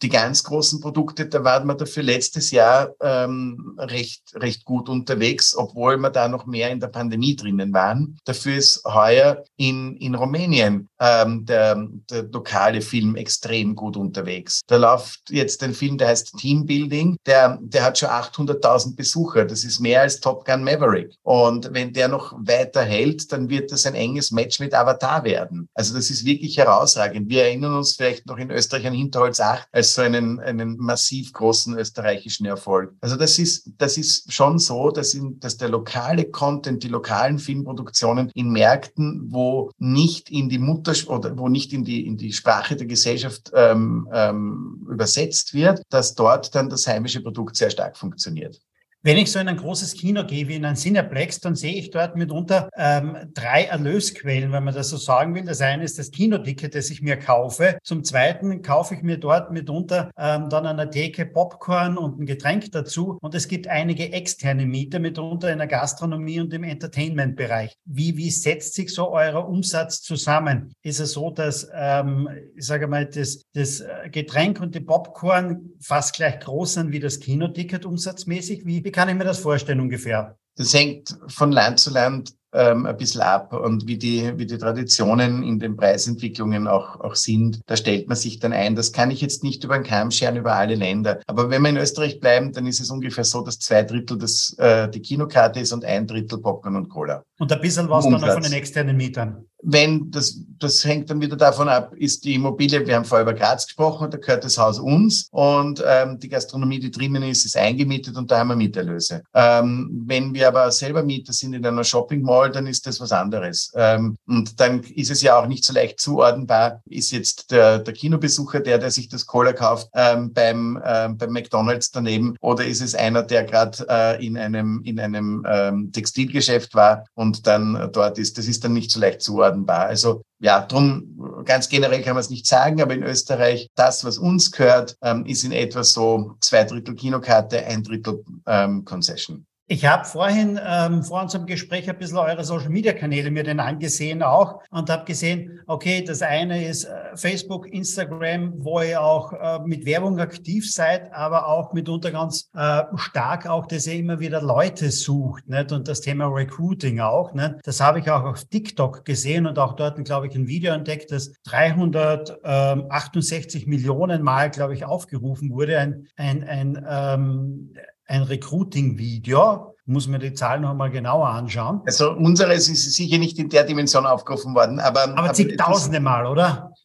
die 0.03 0.09
ganz 0.09 0.43
großen 0.45 0.81
Produkte, 0.81 1.27
da 1.27 1.45
waren 1.45 1.67
wir 1.67 1.75
dafür 1.75 2.03
letztes 2.03 2.51
Jahr 2.51 2.91
ähm, 3.01 3.75
recht, 3.79 4.23
recht 4.35 4.65
gut 4.65 4.89
unterwegs, 4.89 5.55
obwohl 5.57 5.99
wir 5.99 6.11
da 6.11 6.29
noch 6.29 6.47
mehr 6.47 6.71
in 6.71 6.81
der 6.81 6.89
Pandemie 6.89 7.37
drinnen 7.37 7.73
waren. 7.73 8.19
Dafür 8.25 8.57
ist 8.57 8.83
heuer 8.85 9.45
in, 9.57 9.97
in 9.97 10.15
Rumänien 10.15 10.89
ähm, 10.99 11.45
der, 11.45 11.87
der 12.11 12.23
lokale 12.25 12.81
Film 12.81 13.17
extrem 13.17 13.75
gut 13.75 13.97
unterwegs. 13.97 14.61
Da 14.67 14.77
läuft 14.77 15.31
jetzt 15.31 15.63
ein 15.63 15.75
Film, 15.75 15.99
der 15.99 16.09
heißt 16.09 16.39
Teambuilding, 16.39 17.17
der, 17.27 17.59
der 17.61 17.85
hat 17.85 17.99
schon 17.99 18.09
800.000 18.09 18.97
Besucher. 18.97 19.45
Das 19.45 19.65
ist 19.65 19.81
mehr 19.81 20.03
als 20.03 20.21
Top 20.21 20.45
Gun 20.45 20.65
Maverick. 20.65 21.15
Und 21.23 21.73
wenn 21.73 21.93
der 21.93 22.09
noch 22.09 22.33
weiter 22.39 22.83
hält, 22.83 23.33
dann 23.33 23.49
wird 23.51 23.73
das 23.73 23.87
ein 23.87 23.95
enges 23.95 24.31
Match 24.31 24.61
mit 24.61 24.75
Avatar 24.75 25.25
werden. 25.25 25.69
Also 25.75 25.95
das 25.95 26.11
ist 26.11 26.25
wirklich 26.25 26.57
herausragend. 26.57 27.29
Wir 27.29 27.45
erinnern 27.45 27.75
uns 27.75 27.97
vielleicht 27.97 28.27
noch 28.27 28.39
in 28.39 28.51
Österreich 28.51 28.87
an 28.87 28.95
Hinterholz 28.95 29.41
8 29.41 29.69
als 29.73 29.90
so 29.95 30.03
einen, 30.03 30.41
einen 30.41 30.77
massiv 30.77 31.33
großen 31.33 31.77
österreichischen 31.79 32.47
Erfolg. 32.47 32.95
Also 33.01 33.17
das 33.17 33.39
ist, 33.39 33.71
das 33.79 33.97
ist 33.97 34.33
schon 34.33 34.59
so, 34.59 34.91
dass, 34.91 35.15
in, 35.15 35.39
dass 35.41 35.57
der 35.57 35.69
lokale 35.69 36.25
Content, 36.31 36.83
die 36.83 36.89
lokalen 36.89 37.39
Filmproduktionen 37.39 38.31
in 38.35 38.51
Märkten, 38.51 39.27
wo 39.31 39.71
nicht 39.79 40.31
in 40.31 40.49
die 40.49 40.59
Mutter 40.59 40.93
oder 41.09 41.37
wo 41.39 41.49
nicht 41.49 41.73
in 41.73 41.85
die, 41.85 42.07
in 42.07 42.17
die 42.17 42.33
Sprache 42.33 42.77
der 42.77 42.87
Gesellschaft 42.87 43.51
ähm, 43.55 44.09
ähm, 44.13 44.87
übersetzt 44.91 45.55
wird, 45.55 45.83
dass 45.91 46.15
dort 46.15 46.55
dann 46.55 46.69
das 46.69 46.87
heimische 46.87 47.21
Produkt 47.21 47.57
sehr 47.57 47.71
stark 47.71 47.97
funktioniert. 47.97 48.61
Wenn 49.03 49.17
ich 49.17 49.33
so 49.33 49.39
in 49.39 49.49
ein 49.49 49.57
großes 49.57 49.95
Kino 49.95 50.27
gehe 50.27 50.47
wie 50.47 50.57
in 50.57 50.67
ein 50.67 50.77
Cineplex, 50.77 51.41
dann 51.41 51.55
sehe 51.55 51.73
ich 51.73 51.91
dort 51.91 52.17
mitunter 52.17 52.69
ähm, 52.77 53.17
drei 53.33 53.65
Erlösquellen, 53.65 54.53
wenn 54.53 54.63
man 54.63 54.75
das 54.75 54.91
so 54.91 54.99
sagen 54.99 55.35
will. 55.35 55.43
Das 55.47 55.63
eine 55.63 55.85
ist 55.85 55.99
das 55.99 56.11
Kinoticket, 56.11 56.75
das 56.75 56.91
ich 56.91 57.01
mir 57.01 57.17
kaufe. 57.17 57.79
Zum 57.83 58.05
Zweiten 58.05 58.61
kaufe 58.61 58.95
ich 58.95 59.03
mir 59.03 59.17
dort 59.17 59.53
mitunter 59.53 60.11
ähm, 60.19 60.51
dann 60.51 60.67
an 60.67 60.77
der 60.77 60.91
Theke 60.91 61.25
Popcorn 61.25 61.97
und 61.97 62.21
ein 62.21 62.27
Getränk 62.27 62.73
dazu. 62.73 63.17
Und 63.23 63.35
es 63.35 63.49
gibt 63.49 63.69
einige 63.69 64.13
externe 64.13 64.67
Mieter, 64.67 64.99
mitunter 64.99 65.51
in 65.51 65.57
der 65.57 65.67
Gastronomie 65.67 66.41
und 66.41 66.53
im 66.53 66.65
Entertainment-Bereich. 66.65 67.73
Wie, 67.87 68.19
wie 68.19 68.31
setzt 68.31 68.75
sich 68.75 68.93
so 68.93 69.13
euer 69.13 69.49
Umsatz 69.49 70.03
zusammen? 70.03 70.75
Ist 70.83 71.01
es 71.01 71.13
so, 71.13 71.31
dass, 71.31 71.71
ähm, 71.75 72.29
ich 72.55 72.67
sage 72.67 72.87
mal, 72.87 73.07
das, 73.07 73.45
das 73.55 73.83
Getränk 74.13 74.61
und 74.61 74.75
die 74.75 74.81
Popcorn 74.81 75.71
fast 75.81 76.17
gleich 76.17 76.39
groß 76.41 76.75
sind 76.75 76.93
wie 76.93 77.01
das 77.01 77.19
Kinoticket 77.19 77.87
umsatzmäßig? 77.87 78.67
Wie 78.67 78.90
wie 78.91 78.93
kann 78.93 79.09
ich 79.09 79.15
mir 79.15 79.23
das 79.23 79.39
vorstellen 79.39 79.79
ungefähr? 79.79 80.37
Das 80.57 80.75
hängt 80.75 81.17
von 81.29 81.53
Land 81.53 81.79
zu 81.79 81.91
Land 81.91 82.35
ähm, 82.53 82.87
ein 82.87 82.97
bisschen 82.97 83.21
ab 83.21 83.53
und 83.53 83.87
wie 83.87 83.97
die, 83.97 84.37
wie 84.37 84.47
die 84.47 84.59
Traditionen 84.59 85.45
in 85.45 85.61
den 85.61 85.77
Preisentwicklungen 85.77 86.67
auch, 86.67 86.99
auch 86.99 87.15
sind, 87.15 87.61
da 87.67 87.77
stellt 87.77 88.09
man 88.09 88.17
sich 88.17 88.41
dann 88.41 88.53
ein. 88.53 88.75
Das 88.75 88.91
kann 88.91 89.13
ich 89.13 89.21
jetzt 89.21 89.45
nicht 89.45 89.63
über 89.63 89.79
den 89.79 89.85
Kamm 89.85 90.11
scheren 90.11 90.35
über 90.35 90.57
alle 90.57 90.75
Länder. 90.75 91.21
Aber 91.29 91.51
wenn 91.51 91.63
wir 91.63 91.69
in 91.69 91.77
Österreich 91.77 92.19
bleiben, 92.19 92.53
dann 92.53 92.67
ist 92.67 92.81
es 92.81 92.91
ungefähr 92.91 93.23
so, 93.23 93.43
dass 93.43 93.61
zwei 93.61 93.85
Drittel 93.85 94.19
das, 94.19 94.57
äh, 94.59 94.89
die 94.89 95.03
Kinokarte 95.03 95.61
ist 95.61 95.73
und 95.73 95.85
ein 95.85 96.09
Drittel 96.09 96.41
Popcorn 96.41 96.75
und 96.75 96.89
Cola. 96.89 97.23
Und 97.39 97.53
ein 97.53 97.61
bisschen 97.61 97.89
was 97.89 98.09
dann 98.09 98.21
von 98.21 98.43
den 98.43 98.55
externen 98.55 98.97
Mietern. 98.97 99.47
Wenn, 99.63 100.11
das, 100.11 100.39
das 100.59 100.85
hängt 100.85 101.11
dann 101.11 101.21
wieder 101.21 101.37
davon 101.37 101.69
ab, 101.69 101.95
ist 101.97 102.25
die 102.25 102.35
Immobilie, 102.35 102.87
wir 102.87 102.97
haben 102.97 103.05
vorher 103.05 103.27
über 103.27 103.35
Graz 103.35 103.67
gesprochen, 103.67 104.11
da 104.11 104.19
gehört 104.19 104.45
das 104.45 104.59
Haus 104.59 104.79
uns 104.79 105.29
und 105.31 105.83
ähm, 105.87 106.19
die 106.19 106.29
Gastronomie, 106.29 106.79
die 106.79 106.91
drinnen 106.91 107.23
ist, 107.23 107.45
ist 107.45 107.57
eingemietet 107.57 108.17
und 108.17 108.31
da 108.31 108.39
haben 108.39 108.49
wir 108.49 108.57
Mieterlöse. 108.57 109.23
Ähm, 109.35 110.05
wenn 110.07 110.35
wir 110.35 110.49
aber 110.49 110.71
selber 110.71 111.03
Mieter 111.03 111.33
sind 111.33 111.55
in 111.55 111.65
einer 111.65 111.85
Shopping 111.85 112.23
Mall, 112.23 112.51
dann 112.51 112.67
ist 112.67 112.87
das 112.87 113.01
was 113.01 113.13
anderes. 113.13 113.73
Ähm, 113.75 114.17
und 114.27 114.61
dann 114.61 114.81
ist 114.81 115.11
es 115.11 115.23
ja 115.23 115.39
auch 115.39 115.47
nicht 115.47 115.65
so 115.65 115.73
leicht 115.73 116.01
zuordnenbar, 116.01 116.83
ist 116.87 117.11
jetzt 117.11 117.51
der, 117.51 117.79
der 117.79 117.95
Kinobesucher 117.95 118.61
der, 118.61 118.79
der 118.79 118.91
sich 118.91 119.09
das 119.09 119.27
Cola 119.27 119.53
kauft 119.53 119.89
ähm, 119.95 120.33
beim, 120.33 120.81
ähm, 120.85 121.17
beim 121.17 121.33
McDonalds 121.33 121.91
daneben 121.91 122.37
oder 122.41 122.65
ist 122.65 122.81
es 122.81 122.95
einer, 122.95 123.23
der 123.23 123.45
gerade 123.45 123.87
äh, 123.89 124.27
in 124.27 124.37
einem, 124.37 124.83
in 124.85 125.01
einem 125.01 125.45
ähm, 125.49 125.93
Textilgeschäft 125.93 126.75
war 126.75 127.05
und 127.15 127.47
dann 127.47 127.91
dort 127.93 128.19
ist. 128.19 128.39
Das 128.39 128.47
ist 128.47 128.65
dann 128.65 128.73
nicht 128.73 128.91
so 128.91 129.01
leicht 129.01 129.23
zuordnenbar. 129.51 129.87
Also 129.87 130.23
ja, 130.41 130.61
drum 130.61 131.45
ganz 131.45 131.69
generell 131.69 132.03
kann 132.03 132.15
man 132.15 132.21
es 132.21 132.31
nicht 132.31 132.47
sagen, 132.47 132.81
aber 132.81 132.95
in 132.95 133.03
Österreich, 133.03 133.69
das, 133.75 134.05
was 134.05 134.19
uns 134.19 134.51
gehört, 134.51 134.97
ähm, 135.03 135.27
ist 135.27 135.45
in 135.45 135.53
etwa 135.53 135.85
so 135.85 136.35
zwei 136.41 136.65
Drittel 136.65 136.95
Kinokarte, 136.95 137.65
ein 137.67 137.83
Drittel 137.83 138.25
ähm, 138.47 138.85
Concession. 138.85 139.47
Ich 139.73 139.87
habe 139.87 140.05
vorhin 140.05 140.59
ähm, 140.67 141.05
vor 141.05 141.23
unserem 141.23 141.47
Gespräch 141.47 141.89
ein 141.89 141.97
bisschen 141.97 142.19
eure 142.19 142.43
Social-Media-Kanäle 142.43 143.31
mir 143.31 143.45
den 143.45 143.61
angesehen 143.61 144.21
auch 144.21 144.61
und 144.71 144.91
habe 144.91 145.05
gesehen, 145.05 145.61
okay, 145.69 146.03
das 146.03 146.23
eine 146.23 146.67
ist 146.67 146.87
äh, 146.87 147.15
Facebook, 147.15 147.73
Instagram, 147.73 148.65
wo 148.65 148.81
ihr 148.81 149.01
auch 149.01 149.33
äh, 149.33 149.61
mit 149.61 149.85
Werbung 149.85 150.19
aktiv 150.19 150.69
seid, 150.69 151.13
aber 151.13 151.47
auch 151.47 151.73
mitunter 151.73 152.11
ganz 152.11 152.51
äh, 152.53 152.83
stark 152.97 153.47
auch, 153.47 153.67
dass 153.67 153.87
ihr 153.87 153.95
immer 153.95 154.19
wieder 154.19 154.43
Leute 154.43 154.91
sucht 154.91 155.49
nicht? 155.49 155.71
und 155.71 155.87
das 155.87 156.01
Thema 156.01 156.27
Recruiting 156.27 156.99
auch. 156.99 157.33
Nicht? 157.33 157.59
Das 157.63 157.81
habe 157.81 158.01
ich 158.01 158.11
auch 158.11 158.25
auf 158.25 158.43
TikTok 158.47 159.05
gesehen 159.05 159.47
und 159.47 159.61
auch 159.61 159.75
dort, 159.75 160.05
glaube 160.05 160.27
ich, 160.27 160.35
ein 160.35 160.49
Video 160.49 160.75
entdeckt, 160.75 161.13
das 161.13 161.31
368 161.45 163.69
Millionen 163.69 164.23
Mal, 164.23 164.51
glaube 164.51 164.75
ich, 164.75 164.85
aufgerufen 164.85 165.53
wurde. 165.53 165.79
Ein, 165.79 166.09
ein, 166.17 166.43
ein 166.43 166.85
ähm, 166.91 167.73
ein 168.11 168.23
Recruiting-Video. 168.23 169.77
Muss 169.87 170.07
man 170.07 170.21
die 170.21 170.35
Zahlen 170.35 170.63
noch 170.63 170.75
mal 170.75 170.91
genauer 170.91 171.29
anschauen. 171.29 171.83
Also 171.87 172.13
unseres 172.13 172.69
ist 172.69 172.93
sicher 172.95 173.19
nicht 173.19 173.39
in 173.39 173.49
der 173.49 173.65
Dimension 173.65 174.07
aufgerufen 174.07 174.55
worden, 174.55 174.79
aber... 174.79 175.03
Aber, 175.03 175.19
aber 175.19 175.33
zigtausende 175.33 176.01
Mal, 176.01 176.27
oder? 176.27 176.73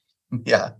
Ja. 0.45 0.75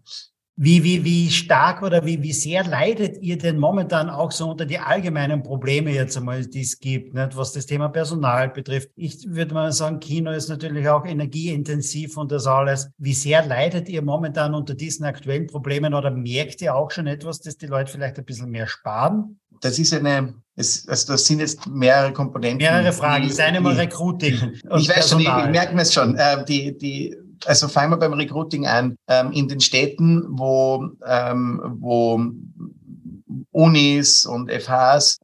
Wie, 0.58 0.84
wie, 0.84 1.04
wie 1.04 1.30
stark 1.30 1.84
oder 1.84 2.06
wie, 2.06 2.24
wie 2.24 2.32
sehr 2.32 2.64
leidet 2.64 3.22
ihr 3.22 3.38
denn 3.38 3.60
momentan 3.60 4.10
auch 4.10 4.32
so 4.32 4.50
unter 4.50 4.66
die 4.66 4.80
allgemeinen 4.80 5.44
Probleme 5.44 5.92
jetzt 5.92 6.16
einmal, 6.18 6.46
die 6.46 6.62
es 6.62 6.80
gibt, 6.80 7.14
nicht? 7.14 7.36
was 7.36 7.52
das 7.52 7.66
Thema 7.66 7.90
Personal 7.90 8.50
betrifft? 8.50 8.90
Ich 8.96 9.28
würde 9.30 9.54
mal 9.54 9.72
sagen, 9.74 10.00
Kino 10.00 10.32
ist 10.32 10.48
natürlich 10.48 10.88
auch 10.88 11.06
energieintensiv 11.06 12.16
und 12.16 12.32
das 12.32 12.48
alles. 12.48 12.90
Wie 12.98 13.14
sehr 13.14 13.46
leidet 13.46 13.88
ihr 13.88 14.02
momentan 14.02 14.56
unter 14.56 14.76
diesen 14.76 15.06
aktuellen 15.06 15.48
Problemen 15.48 15.94
oder 15.94 16.10
merkt 16.10 16.62
ihr 16.62 16.74
auch 16.74 16.90
schon 16.90 17.08
etwas, 17.08 17.42
dass 17.42 17.58
die 17.58 17.68
Leute 17.68 17.92
vielleicht 17.92 18.18
ein 18.18 18.26
bisschen 18.26 18.50
mehr 18.50 18.68
sparen? 18.68 19.40
Das 19.62 19.80
ist 19.80 19.94
eine, 19.94 20.34
es, 20.56 20.88
also 20.88 21.14
das 21.14 21.26
sind 21.26 21.40
jetzt 21.40 21.68
mehrere 21.68 22.14
Komponenten. 22.14 22.58
Mehrere 22.58 22.94
Fragen. 22.94 23.28
Das 23.28 23.40
eine 23.40 23.62
mal 23.62 23.76
Recruiting. 23.76 24.34
ich 24.78 24.90
weiß 24.90 25.10
schon, 25.10 25.20
ich, 25.20 25.28
ich 25.28 25.50
merke 25.50 25.76
mir 25.76 25.82
es 25.82 25.94
schon. 25.94 26.16
Äh, 26.16 26.44
die, 26.46 26.78
die, 26.78 27.16
also 27.46 27.68
fangen 27.68 27.92
wir 27.92 27.98
beim 27.98 28.14
Recruiting 28.14 28.66
an. 28.66 28.98
Ähm, 29.08 29.32
in 29.32 29.48
den 29.48 29.60
Städten, 29.60 30.26
wo, 30.30 30.90
ähm, 31.06 31.62
wo 31.80 32.22
Unis 33.52 34.26
und 34.26 34.52
FHs 34.52 35.20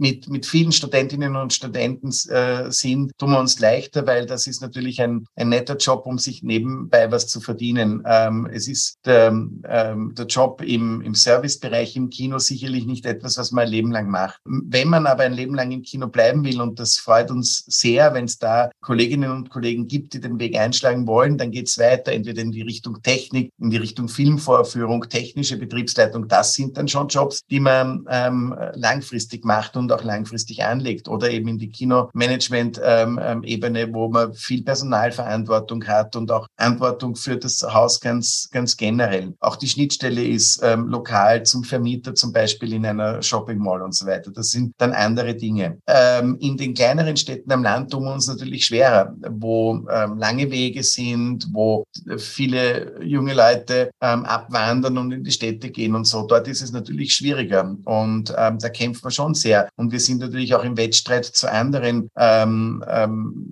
mit, 0.00 0.28
mit 0.28 0.46
vielen 0.46 0.72
Studentinnen 0.72 1.36
und 1.36 1.52
Studenten 1.52 2.08
äh, 2.30 2.70
sind, 2.70 3.16
tun 3.18 3.30
wir 3.30 3.38
uns 3.38 3.60
leichter, 3.60 4.06
weil 4.06 4.26
das 4.26 4.46
ist 4.46 4.62
natürlich 4.62 5.00
ein, 5.02 5.26
ein 5.36 5.50
netter 5.50 5.76
Job, 5.76 6.06
um 6.06 6.18
sich 6.18 6.42
nebenbei 6.42 7.12
was 7.12 7.26
zu 7.26 7.40
verdienen. 7.40 8.02
Ähm, 8.06 8.48
es 8.52 8.66
ist 8.66 8.98
der, 9.04 9.28
ähm, 9.28 10.14
der 10.16 10.26
Job 10.26 10.62
im, 10.62 11.02
im 11.02 11.14
Servicebereich 11.14 11.96
im 11.96 12.08
Kino 12.08 12.38
sicherlich 12.38 12.86
nicht 12.86 13.04
etwas, 13.04 13.36
was 13.36 13.52
man 13.52 13.64
ein 13.64 13.70
Leben 13.70 13.92
lang 13.92 14.08
macht. 14.08 14.40
Wenn 14.44 14.88
man 14.88 15.06
aber 15.06 15.24
ein 15.24 15.34
Leben 15.34 15.54
lang 15.54 15.70
im 15.70 15.82
Kino 15.82 16.08
bleiben 16.08 16.44
will, 16.44 16.60
und 16.60 16.78
das 16.78 16.96
freut 16.96 17.30
uns 17.30 17.64
sehr, 17.66 18.14
wenn 18.14 18.24
es 18.24 18.38
da 18.38 18.70
Kolleginnen 18.80 19.30
und 19.30 19.50
Kollegen 19.50 19.86
gibt, 19.86 20.14
die 20.14 20.20
den 20.20 20.40
Weg 20.40 20.56
einschlagen 20.56 21.06
wollen, 21.06 21.36
dann 21.36 21.50
geht 21.50 21.68
es 21.68 21.78
weiter, 21.78 22.12
entweder 22.12 22.40
in 22.40 22.52
die 22.52 22.62
Richtung 22.62 23.02
Technik, 23.02 23.50
in 23.58 23.70
die 23.70 23.76
Richtung 23.76 24.08
Filmvorführung, 24.08 25.08
technische 25.10 25.58
Betriebsleitung. 25.58 26.26
Das 26.26 26.54
sind 26.54 26.78
dann 26.78 26.88
schon 26.88 27.08
Jobs, 27.08 27.42
die 27.50 27.60
man 27.60 28.06
ähm, 28.08 28.54
langfristig 28.74 29.44
macht 29.44 29.76
und 29.76 29.89
auch 29.92 30.04
langfristig 30.04 30.64
anlegt 30.64 31.08
oder 31.08 31.30
eben 31.30 31.48
in 31.48 31.58
die 31.58 31.70
Kinomanagement-Ebene, 31.70 33.92
wo 33.92 34.08
man 34.08 34.32
viel 34.34 34.62
Personalverantwortung 34.62 35.86
hat 35.86 36.16
und 36.16 36.30
auch 36.30 36.46
Verantwortung 36.56 37.16
für 37.16 37.36
das 37.36 37.62
Haus 37.62 38.00
ganz, 38.00 38.48
ganz 38.52 38.76
generell. 38.76 39.34
Auch 39.40 39.56
die 39.56 39.68
Schnittstelle 39.68 40.24
ist 40.24 40.60
ähm, 40.62 40.88
lokal 40.88 41.44
zum 41.44 41.64
Vermieter, 41.64 42.14
zum 42.14 42.32
Beispiel 42.32 42.72
in 42.72 42.86
einer 42.86 43.22
Shopping 43.22 43.58
Mall 43.58 43.82
und 43.82 43.94
so 43.94 44.06
weiter. 44.06 44.30
Das 44.30 44.50
sind 44.50 44.74
dann 44.78 44.92
andere 44.92 45.34
Dinge. 45.34 45.78
Ähm, 45.86 46.36
in 46.40 46.56
den 46.56 46.74
kleineren 46.74 47.16
Städten 47.16 47.50
am 47.52 47.62
Land 47.62 47.90
tun 47.90 48.04
wir 48.04 48.12
uns 48.12 48.28
natürlich 48.28 48.66
schwerer, 48.66 49.14
wo 49.30 49.86
ähm, 49.90 50.18
lange 50.18 50.50
Wege 50.50 50.82
sind, 50.82 51.48
wo 51.52 51.84
viele 52.18 53.00
junge 53.02 53.34
Leute 53.34 53.90
ähm, 54.00 54.24
abwandern 54.24 54.98
und 54.98 55.12
in 55.12 55.24
die 55.24 55.30
Städte 55.30 55.70
gehen 55.70 55.94
und 55.94 56.06
so. 56.06 56.26
Dort 56.26 56.48
ist 56.48 56.62
es 56.62 56.72
natürlich 56.72 57.14
schwieriger 57.14 57.76
und 57.84 58.34
ähm, 58.36 58.58
da 58.58 58.68
kämpft 58.68 59.02
man 59.02 59.12
schon 59.12 59.34
sehr. 59.34 59.68
Und 59.80 59.92
wir 59.92 60.00
sind 60.00 60.20
natürlich 60.20 60.54
auch 60.54 60.62
im 60.62 60.76
Wettstreit 60.76 61.24
zu 61.24 61.50
anderen 61.50 62.10
ähm, 62.16 62.84
ähm, 62.86 63.46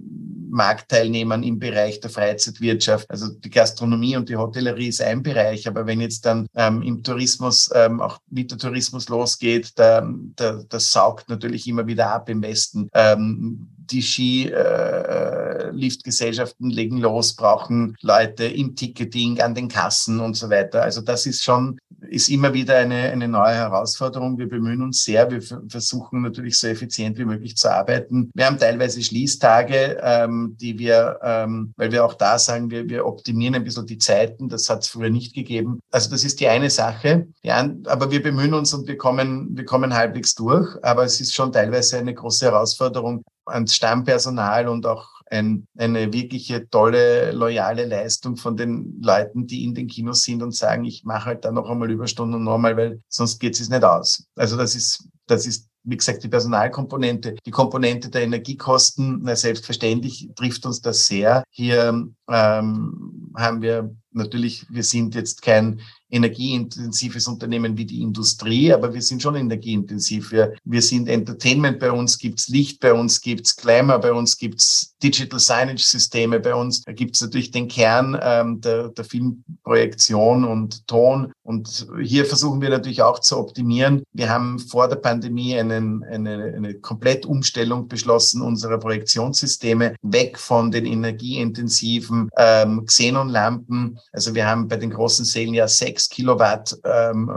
Marktteilnehmern 0.50 1.42
im 1.42 1.58
Bereich 1.58 2.00
der 2.00 2.10
Freizeitwirtschaft. 2.10 3.10
Also 3.10 3.28
die 3.28 3.48
Gastronomie 3.48 4.14
und 4.16 4.28
die 4.28 4.36
Hotellerie 4.36 4.88
ist 4.88 5.00
ein 5.00 5.22
Bereich, 5.22 5.66
aber 5.66 5.86
wenn 5.86 6.02
jetzt 6.02 6.26
dann 6.26 6.46
ähm, 6.54 6.82
im 6.82 7.02
Tourismus 7.02 7.70
ähm, 7.74 8.02
auch 8.02 8.18
mit 8.30 8.50
der 8.50 8.58
Tourismus 8.58 9.08
losgeht, 9.08 9.72
da, 9.76 10.06
da, 10.36 10.62
das 10.68 10.92
saugt 10.92 11.30
natürlich 11.30 11.66
immer 11.66 11.86
wieder 11.86 12.10
ab 12.10 12.28
im 12.28 12.42
Westen. 12.42 12.90
Ähm, 12.92 13.68
die 13.90 14.02
Skiliftgesellschaften 14.02 16.70
äh, 16.70 16.74
legen 16.74 16.98
los, 16.98 17.34
brauchen 17.34 17.96
Leute 18.02 18.44
im 18.44 18.76
Ticketing, 18.76 19.40
an 19.40 19.54
den 19.54 19.68
Kassen 19.68 20.20
und 20.20 20.34
so 20.34 20.50
weiter. 20.50 20.82
Also 20.82 21.00
das 21.00 21.24
ist 21.24 21.42
schon, 21.42 21.78
ist 22.00 22.28
immer 22.28 22.54
wieder 22.54 22.76
eine, 22.76 23.10
eine 23.10 23.28
neue 23.28 23.54
Herausforderung. 23.54 24.38
Wir 24.38 24.48
bemühen 24.48 24.82
uns 24.82 25.02
sehr. 25.04 25.30
Wir 25.30 25.42
versuchen 25.68 26.22
natürlich 26.22 26.58
so 26.58 26.68
effizient 26.68 27.18
wie 27.18 27.24
möglich 27.24 27.56
zu 27.56 27.70
arbeiten. 27.70 28.30
Wir 28.34 28.46
haben 28.46 28.58
teilweise 28.58 29.02
Schließtage, 29.02 29.98
ähm, 30.02 30.56
die 30.60 30.78
wir, 30.78 31.18
ähm, 31.22 31.72
weil 31.76 31.90
wir 31.90 32.04
auch 32.04 32.14
da 32.14 32.38
sagen, 32.38 32.70
wir, 32.70 32.88
wir 32.88 33.06
optimieren 33.06 33.56
ein 33.56 33.64
bisschen 33.64 33.86
die 33.86 33.98
Zeiten. 33.98 34.48
Das 34.48 34.68
hat 34.68 34.82
es 34.82 34.88
früher 34.88 35.10
nicht 35.10 35.34
gegeben. 35.34 35.80
Also 35.90 36.10
das 36.10 36.24
ist 36.24 36.40
die 36.40 36.48
eine 36.48 36.70
Sache. 36.70 37.28
Ja, 37.42 37.68
aber 37.86 38.10
wir 38.10 38.22
bemühen 38.22 38.54
uns 38.54 38.72
und 38.72 38.86
wir 38.86 38.96
kommen, 38.96 39.56
wir 39.56 39.64
kommen 39.64 39.94
halbwegs 39.94 40.34
durch. 40.34 40.76
Aber 40.82 41.04
es 41.04 41.20
ist 41.20 41.34
schon 41.34 41.52
teilweise 41.52 41.98
eine 41.98 42.14
große 42.14 42.46
Herausforderung, 42.46 43.24
ans 43.46 43.74
Stammpersonal 43.74 44.68
und 44.68 44.86
auch 44.86 45.17
ein, 45.30 45.66
eine 45.76 46.12
wirkliche 46.12 46.68
tolle, 46.68 47.32
loyale 47.32 47.86
Leistung 47.86 48.36
von 48.36 48.56
den 48.56 49.00
Leuten, 49.02 49.46
die 49.46 49.64
in 49.64 49.74
den 49.74 49.86
Kinos 49.86 50.22
sind 50.22 50.42
und 50.42 50.54
sagen, 50.54 50.84
ich 50.84 51.04
mache 51.04 51.26
halt 51.26 51.44
da 51.44 51.52
noch 51.52 51.68
einmal 51.68 51.90
Überstunden 51.90 52.42
nochmal, 52.42 52.76
weil 52.76 53.02
sonst 53.08 53.38
geht 53.38 53.58
es 53.58 53.68
nicht 53.68 53.84
aus. 53.84 54.26
Also 54.36 54.56
das 54.56 54.74
ist, 54.74 55.08
das 55.26 55.46
ist 55.46 55.68
wie 55.84 55.96
gesagt, 55.96 56.22
die 56.22 56.28
Personalkomponente, 56.28 57.36
die 57.46 57.50
Komponente 57.50 58.10
der 58.10 58.22
Energiekosten, 58.22 59.20
na, 59.22 59.34
selbstverständlich 59.34 60.28
trifft 60.36 60.66
uns 60.66 60.82
das 60.82 61.06
sehr. 61.06 61.44
Hier 61.50 61.88
ähm, 62.28 63.32
haben 63.34 63.62
wir 63.62 63.94
natürlich, 64.12 64.66
wir 64.68 64.82
sind 64.82 65.14
jetzt 65.14 65.40
kein 65.40 65.80
energieintensives 66.10 67.26
Unternehmen 67.26 67.76
wie 67.76 67.84
die 67.84 68.02
Industrie, 68.02 68.72
aber 68.72 68.92
wir 68.92 69.02
sind 69.02 69.22
schon 69.22 69.36
energieintensiv. 69.36 70.32
Wir, 70.32 70.54
wir 70.64 70.82
sind 70.82 71.08
Entertainment, 71.08 71.78
bei 71.78 71.92
uns 71.92 72.18
gibt's 72.18 72.48
Licht, 72.48 72.80
bei 72.80 72.92
uns 72.92 73.20
gibt's 73.20 73.54
Glamour, 73.56 73.98
bei 73.98 74.12
uns 74.12 74.36
gibt's 74.36 74.94
Digital 75.02 75.38
Signage-Systeme, 75.38 76.40
bei 76.40 76.54
uns 76.54 76.82
da 76.82 76.92
gibt's 76.92 77.20
natürlich 77.20 77.50
den 77.50 77.68
Kern 77.68 78.18
ähm, 78.22 78.60
der, 78.60 78.88
der 78.88 79.04
Filmprojektion 79.04 80.44
und 80.44 80.86
Ton. 80.86 81.32
Und 81.48 81.86
hier 82.02 82.24
versuchen 82.24 82.60
wir 82.60 82.70
natürlich 82.70 83.02
auch 83.02 83.18
zu 83.18 83.38
optimieren. 83.38 84.02
Wir 84.12 84.28
haben 84.28 84.58
vor 84.58 84.86
der 84.86 84.96
Pandemie 84.96 85.58
einen, 85.58 86.04
eine, 86.04 86.52
eine 86.56 86.74
Komplettumstellung 86.74 87.88
beschlossen 87.88 88.42
unserer 88.42 88.78
Projektionssysteme, 88.78 89.94
weg 90.02 90.38
von 90.38 90.70
den 90.70 90.84
energieintensiven 90.84 92.28
ähm, 92.36 92.84
Xenonlampen. 92.84 93.98
Also 94.12 94.34
wir 94.34 94.46
haben 94.46 94.68
bei 94.68 94.76
den 94.76 94.90
großen 94.90 95.24
Sälen 95.24 95.54
ja 95.54 95.66
sechs 95.66 95.98
6 95.98 96.08
Kilowatt 96.10 96.76
ähm, 96.84 97.30